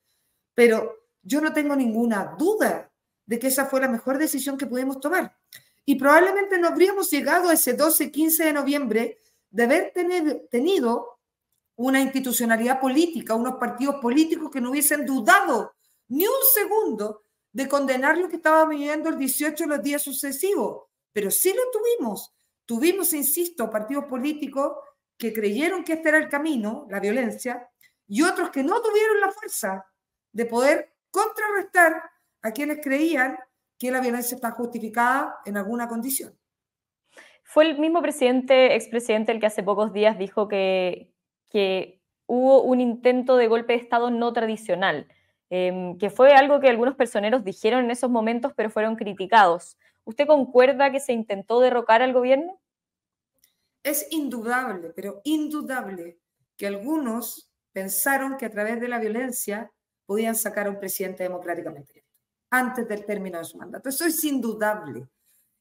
pero 0.53 1.07
yo 1.21 1.41
no 1.41 1.53
tengo 1.53 1.75
ninguna 1.75 2.35
duda 2.37 2.91
de 3.25 3.39
que 3.39 3.47
esa 3.47 3.65
fue 3.65 3.81
la 3.81 3.87
mejor 3.87 4.17
decisión 4.17 4.57
que 4.57 4.65
pudimos 4.65 4.99
tomar. 4.99 5.36
Y 5.89 5.95
probablemente 5.95 6.57
no 6.57 6.67
habríamos 6.67 7.09
llegado 7.09 7.49
ese 7.49 7.77
12-15 7.77 8.43
de 8.43 8.51
noviembre 8.51 9.21
de 9.49 9.63
haber 9.63 9.93
tenido 10.51 11.17
una 11.77 12.01
institucionalidad 12.01 12.81
política, 12.81 13.35
unos 13.35 13.55
partidos 13.55 13.95
políticos 14.01 14.51
que 14.51 14.59
no 14.59 14.71
hubiesen 14.71 15.05
dudado 15.05 15.75
ni 16.09 16.25
un 16.25 16.33
segundo 16.53 17.23
de 17.53 17.69
condenar 17.69 18.17
lo 18.17 18.27
que 18.27 18.35
estaba 18.35 18.65
viviendo 18.65 19.07
el 19.07 19.17
18 19.17 19.65
los 19.65 19.81
días 19.81 20.01
sucesivos. 20.01 20.87
Pero 21.13 21.31
sí 21.31 21.53
lo 21.53 21.61
tuvimos. 21.71 22.33
Tuvimos, 22.65 23.13
insisto, 23.13 23.69
partidos 23.69 24.03
políticos 24.05 24.73
que 25.17 25.31
creyeron 25.31 25.85
que 25.85 25.93
este 25.93 26.09
era 26.09 26.17
el 26.17 26.27
camino, 26.27 26.85
la 26.89 26.99
violencia, 26.99 27.65
y 28.09 28.23
otros 28.23 28.49
que 28.49 28.61
no 28.61 28.81
tuvieron 28.81 29.21
la 29.21 29.31
fuerza 29.31 29.85
de 30.33 30.45
poder 30.47 30.97
contrarrestar 31.11 32.11
a 32.41 32.51
quienes 32.51 32.79
creían 32.83 33.37
que 33.77 33.91
la 33.91 34.01
violencia 34.01 34.35
está 34.35 34.51
justificada 34.51 35.39
en 35.45 35.57
alguna 35.57 35.87
condición. 35.87 36.37
Fue 37.43 37.69
el 37.69 37.79
mismo 37.79 38.01
presidente, 38.01 38.75
expresidente, 38.75 39.31
el 39.31 39.39
que 39.39 39.45
hace 39.45 39.63
pocos 39.63 39.93
días 39.93 40.17
dijo 40.17 40.47
que, 40.47 41.13
que 41.49 42.01
hubo 42.25 42.63
un 42.63 42.81
intento 42.81 43.37
de 43.37 43.47
golpe 43.47 43.73
de 43.73 43.79
Estado 43.79 44.11
no 44.11 44.33
tradicional, 44.33 45.07
em, 45.49 45.97
que 45.97 46.09
fue 46.09 46.33
algo 46.33 46.59
que 46.59 46.67
algunos 46.67 46.95
personeros 46.95 47.43
dijeron 47.43 47.85
en 47.85 47.91
esos 47.91 48.09
momentos, 48.09 48.51
pero 48.55 48.69
fueron 48.69 48.95
criticados. 48.95 49.77
¿Usted 50.03 50.27
concuerda 50.27 50.91
que 50.91 50.99
se 50.99 51.13
intentó 51.13 51.59
derrocar 51.61 52.01
al 52.01 52.13
gobierno? 52.13 52.59
Es 53.83 54.07
indudable, 54.11 54.91
pero 54.93 55.21
indudable, 55.23 56.19
que 56.57 56.67
algunos 56.67 57.49
pensaron 57.71 58.37
que 58.37 58.45
a 58.45 58.49
través 58.49 58.81
de 58.81 58.87
la 58.89 58.99
violencia 58.99 59.71
podían 60.05 60.35
sacar 60.35 60.67
a 60.67 60.71
un 60.71 60.79
presidente 60.79 61.23
democráticamente 61.23 62.06
antes 62.49 62.87
del 62.87 63.05
término 63.05 63.39
de 63.39 63.45
su 63.45 63.57
mandato. 63.57 63.89
Eso 63.89 64.05
es 64.05 64.23
indudable. 64.23 65.07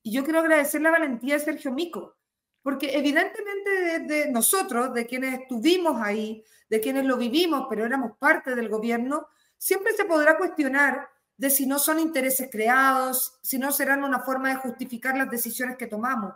Y 0.02 0.12
yo 0.12 0.24
quiero 0.24 0.40
agradecer 0.40 0.80
la 0.80 0.90
valentía 0.90 1.34
de 1.34 1.40
Sergio 1.40 1.72
Mico, 1.72 2.16
porque 2.62 2.96
evidentemente 2.96 4.00
de, 4.00 4.30
nosotros, 4.30 4.94
de 4.94 5.06
quienes 5.06 5.40
estuvimos 5.40 6.00
ahí, 6.00 6.44
de 6.68 6.80
quienes 6.80 7.04
lo 7.04 7.16
vivimos, 7.16 7.66
pero 7.68 7.84
éramos 7.84 8.12
parte 8.18 8.54
del 8.54 8.68
gobierno, 8.68 9.28
siempre 9.56 9.92
se 9.94 10.04
podrá 10.04 10.36
cuestionar 10.36 11.08
de 11.36 11.50
si 11.50 11.66
no 11.66 11.78
son 11.78 11.98
intereses 11.98 12.48
creados, 12.50 13.38
si 13.42 13.58
no 13.58 13.72
serán 13.72 14.04
una 14.04 14.20
forma 14.20 14.48
de 14.48 14.56
justificar 14.56 15.16
las 15.16 15.30
decisiones 15.30 15.76
que 15.76 15.86
tomamos. 15.86 16.34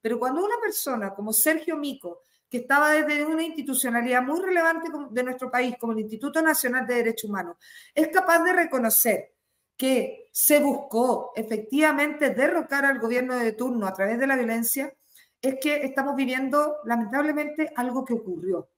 Pero 0.00 0.18
cuando 0.18 0.44
una 0.44 0.56
persona 0.60 1.14
como 1.14 1.32
Sergio 1.32 1.76
Mico, 1.76 2.22
que 2.48 2.58
estaba 2.58 2.92
desde 2.92 3.26
una 3.26 3.42
institucionalidad 3.42 4.22
muy 4.22 4.40
relevante 4.40 4.90
de 5.10 5.22
nuestro 5.22 5.50
país, 5.50 5.76
como 5.78 5.92
el 5.92 6.00
Instituto 6.00 6.40
Nacional 6.40 6.86
de 6.86 6.94
Derechos 6.94 7.28
Humanos, 7.28 7.56
es 7.94 8.08
capaz 8.08 8.42
de 8.42 8.52
reconocer 8.52 9.34
que 9.78 10.28
se 10.32 10.60
buscó 10.60 11.32
efectivamente 11.36 12.30
derrocar 12.30 12.84
al 12.84 12.98
gobierno 12.98 13.36
de 13.36 13.52
turno 13.52 13.86
a 13.86 13.94
través 13.94 14.18
de 14.18 14.26
la 14.26 14.36
violencia, 14.36 14.92
es 15.40 15.56
que 15.60 15.76
estamos 15.76 16.16
viviendo 16.16 16.78
lamentablemente 16.84 17.72
algo 17.76 18.04
que 18.04 18.14
ocurrió, 18.14 18.68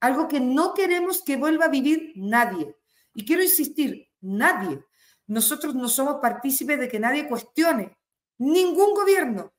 algo 0.00 0.28
que 0.28 0.38
no 0.38 0.74
queremos 0.74 1.22
que 1.22 1.36
vuelva 1.36 1.66
a 1.66 1.70
vivir 1.70 2.12
nadie. 2.14 2.76
Y 3.14 3.24
quiero 3.24 3.42
insistir, 3.42 4.08
nadie. 4.20 4.84
Nosotros 5.26 5.74
no 5.74 5.88
somos 5.88 6.18
partícipes 6.22 6.78
de 6.78 6.88
que 6.88 7.00
nadie 7.00 7.28
cuestione 7.28 7.98
ningún 8.38 8.94
gobierno, 8.94 9.52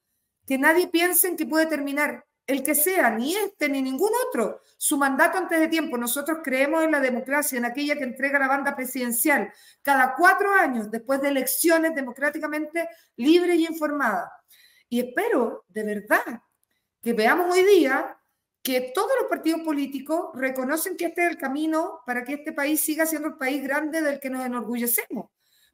que 0.47 0.57
nadie 0.57 0.87
piense 0.87 1.27
en 1.27 1.35
que 1.35 1.45
puede 1.45 1.65
terminar 1.65 2.25
el 2.49 2.63
que 2.63 2.73
sea, 2.73 3.12
ni 3.12 3.35
este 3.35 3.69
ni 3.69 3.79
ningún 3.79 4.09
otro, 4.27 4.63
su 4.75 4.97
mandato 4.97 5.38
antes 5.38 5.59
de 5.59 5.67
tiempo. 5.67 5.99
Nosotros 5.99 6.39
creemos 6.43 6.83
en 6.83 6.91
la 6.91 6.99
democracia, 6.99 7.59
en 7.59 7.65
aquella 7.65 7.95
que 7.95 8.03
entrega 8.03 8.39
la 8.39 8.47
banda 8.47 8.75
presidencial 8.75 9.53
cada 9.83 10.15
cuatro 10.15 10.51
años 10.51 10.89
después 10.89 11.21
de 11.21 11.29
elecciones 11.29 11.93
democráticamente 11.93 12.89
libres 13.17 13.55
y 13.59 13.67
informadas. 13.67 14.31
Y 14.89 14.99
espero, 14.99 15.65
de 15.67 15.83
verdad, 15.83 16.41
que 17.03 17.13
veamos 17.13 17.53
hoy 17.53 17.63
día 17.65 18.17
que 18.63 18.91
todos 18.95 19.12
los 19.21 19.29
partidos 19.29 19.62
políticos 19.62 20.31
reconocen 20.33 20.97
que 20.97 21.05
este 21.05 21.25
es 21.25 21.29
el 21.29 21.38
camino 21.38 22.01
para 22.03 22.23
que 22.23 22.33
este 22.33 22.51
país 22.51 22.81
siga 22.81 23.05
siendo 23.05 23.27
el 23.27 23.38
país 23.38 23.62
grande 23.62 24.01
del 24.01 24.19
que 24.19 24.31
nos 24.31 24.43
enorgullecemos, 24.43 25.29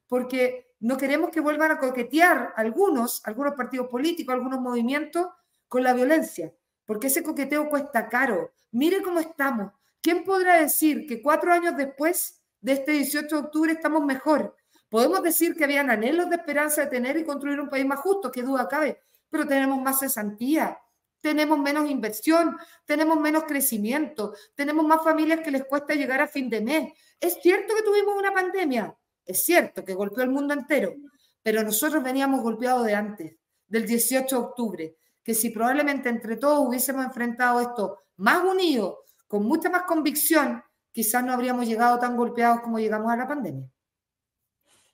porque 0.06 0.74
no 0.80 0.98
queremos 0.98 1.30
que 1.30 1.40
vuelvan 1.40 1.70
a 1.70 1.78
coquetear 1.78 2.52
algunos, 2.54 3.22
algunos 3.24 3.54
partidos 3.54 3.88
políticos, 3.88 4.34
algunos 4.34 4.60
movimientos 4.60 5.26
con 5.68 5.82
la 5.82 5.94
violencia 5.94 6.52
porque 6.86 7.08
ese 7.08 7.22
coqueteo 7.22 7.68
cuesta 7.68 8.08
caro. 8.08 8.52
Mire 8.70 9.02
cómo 9.02 9.20
estamos. 9.20 9.72
¿Quién 10.00 10.24
podrá 10.24 10.60
decir 10.60 11.06
que 11.06 11.20
cuatro 11.20 11.52
años 11.52 11.76
después 11.76 12.40
de 12.60 12.72
este 12.72 12.92
18 12.92 13.26
de 13.26 13.42
octubre 13.42 13.72
estamos 13.72 14.04
mejor? 14.04 14.56
Podemos 14.88 15.22
decir 15.22 15.56
que 15.56 15.64
habían 15.64 15.90
anhelos 15.90 16.30
de 16.30 16.36
esperanza 16.36 16.82
de 16.82 16.86
tener 16.86 17.16
y 17.16 17.24
construir 17.24 17.60
un 17.60 17.68
país 17.68 17.84
más 17.84 17.98
justo, 17.98 18.30
qué 18.30 18.42
duda 18.42 18.68
cabe, 18.68 19.00
pero 19.28 19.46
tenemos 19.46 19.80
más 19.82 19.98
cesantía, 19.98 20.78
tenemos 21.20 21.58
menos 21.58 21.90
inversión, 21.90 22.56
tenemos 22.84 23.18
menos 23.18 23.44
crecimiento, 23.44 24.32
tenemos 24.54 24.86
más 24.86 25.02
familias 25.02 25.40
que 25.40 25.50
les 25.50 25.64
cuesta 25.64 25.94
llegar 25.94 26.20
a 26.20 26.28
fin 26.28 26.48
de 26.48 26.60
mes. 26.60 26.92
Es 27.18 27.40
cierto 27.42 27.74
que 27.74 27.82
tuvimos 27.82 28.16
una 28.16 28.32
pandemia, 28.32 28.96
es 29.24 29.44
cierto 29.44 29.84
que 29.84 29.94
golpeó 29.94 30.22
el 30.22 30.30
mundo 30.30 30.54
entero, 30.54 30.94
pero 31.42 31.64
nosotros 31.64 32.00
veníamos 32.04 32.42
golpeados 32.42 32.86
de 32.86 32.94
antes, 32.94 33.36
del 33.66 33.86
18 33.86 34.36
de 34.36 34.42
octubre 34.42 34.96
que 35.26 35.34
si 35.34 35.50
probablemente 35.50 36.08
entre 36.08 36.36
todos 36.36 36.68
hubiésemos 36.68 37.04
enfrentado 37.04 37.60
esto 37.60 37.98
más 38.16 38.44
unidos, 38.44 38.94
con 39.26 39.42
mucha 39.42 39.68
más 39.68 39.82
convicción, 39.82 40.62
quizás 40.92 41.24
no 41.24 41.32
habríamos 41.32 41.66
llegado 41.66 41.98
tan 41.98 42.16
golpeados 42.16 42.60
como 42.60 42.78
llegamos 42.78 43.12
a 43.12 43.16
la 43.16 43.26
pandemia. 43.26 43.68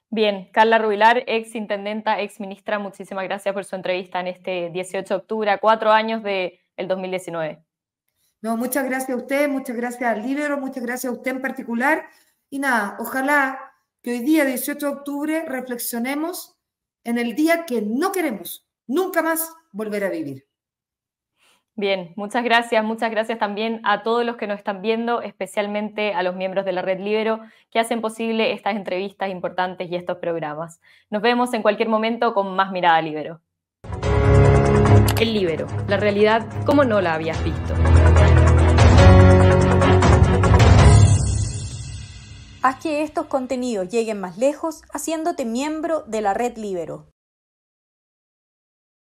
Bien, 0.09 0.49
Carla 0.51 0.79
Rubilar, 0.79 1.23
ex 1.27 1.55
intendenta, 1.55 2.18
ex 2.18 2.40
ministra, 2.40 2.79
muchísimas 2.79 3.25
gracias 3.25 3.53
por 3.53 3.66
su 3.66 3.77
entrevista 3.77 4.21
en 4.21 4.29
este 4.29 4.71
18 4.71 5.07
de 5.07 5.21
octubre, 5.21 5.51
a 5.51 5.59
cuatro 5.59 5.92
años 5.92 6.23
del 6.23 6.59
2019. 6.79 7.62
No, 8.40 8.57
muchas 8.57 8.87
gracias 8.87 9.11
a 9.11 9.16
usted, 9.16 9.51
muchas 9.51 9.77
gracias 9.77 10.11
al 10.11 10.23
Libero, 10.23 10.57
muchas 10.57 10.83
gracias 10.83 11.12
a 11.12 11.14
usted 11.14 11.33
en 11.33 11.42
particular. 11.42 12.07
Y 12.49 12.59
nada, 12.59 12.97
ojalá 13.01 13.75
que 14.03 14.12
hoy 14.12 14.21
día, 14.21 14.47
18 14.47 14.87
de 14.87 14.92
octubre, 14.92 15.45
reflexionemos 15.47 16.59
en 17.05 17.18
el 17.18 17.35
día 17.35 17.66
que 17.66 17.83
no 17.83 18.12
queremos, 18.12 18.66
nunca 18.93 19.23
más 19.23 19.55
volver 19.73 20.05
a 20.05 20.11
vivir. 20.11 20.45
Bien, 21.75 22.13
muchas 22.17 22.45
gracias. 22.45 22.85
Muchas 22.85 23.11
gracias 23.11 23.39
también 23.39 23.81
a 23.85 24.03
todos 24.03 24.27
los 24.27 24.37
que 24.37 24.47
nos 24.47 24.59
están 24.59 24.83
viendo, 24.83 25.23
especialmente 25.23 26.13
a 26.13 26.23
los 26.23 26.37
miembros 26.37 26.67
de 26.67 26.73
la 26.73 26.83
Red 26.83 27.01
Libero 27.01 27.41
que 27.71 27.79
hacen 27.79 28.03
posible 28.03 28.53
estas 28.53 28.77
entrevistas 28.77 29.31
importantes 29.31 29.91
y 29.91 29.97
estos 29.97 30.19
programas. 30.19 30.81
Nos 31.09 31.23
vemos 31.23 31.55
en 31.55 31.63
cualquier 31.63 31.89
momento 31.89 32.35
con 32.35 32.55
más 32.55 32.73
Mirada 32.73 33.01
Libero. 33.01 33.41
El 35.19 35.33
Libero, 35.33 35.67
la 35.89 35.97
realidad 35.97 36.47
como 36.67 36.85
no 36.85 37.01
la 37.01 37.15
habías 37.15 37.43
visto. 37.43 37.75
Haz 42.63 42.77
que 42.81 43.03
estos 43.03 43.27
contenidos 43.27 43.89
lleguen 43.89 44.21
más 44.21 44.37
lejos 44.37 44.83
haciéndote 44.93 45.47
miembro 45.47 46.03
de 46.03 46.21
la 46.21 46.35
Red 46.35 46.59
Libero. 46.59 47.12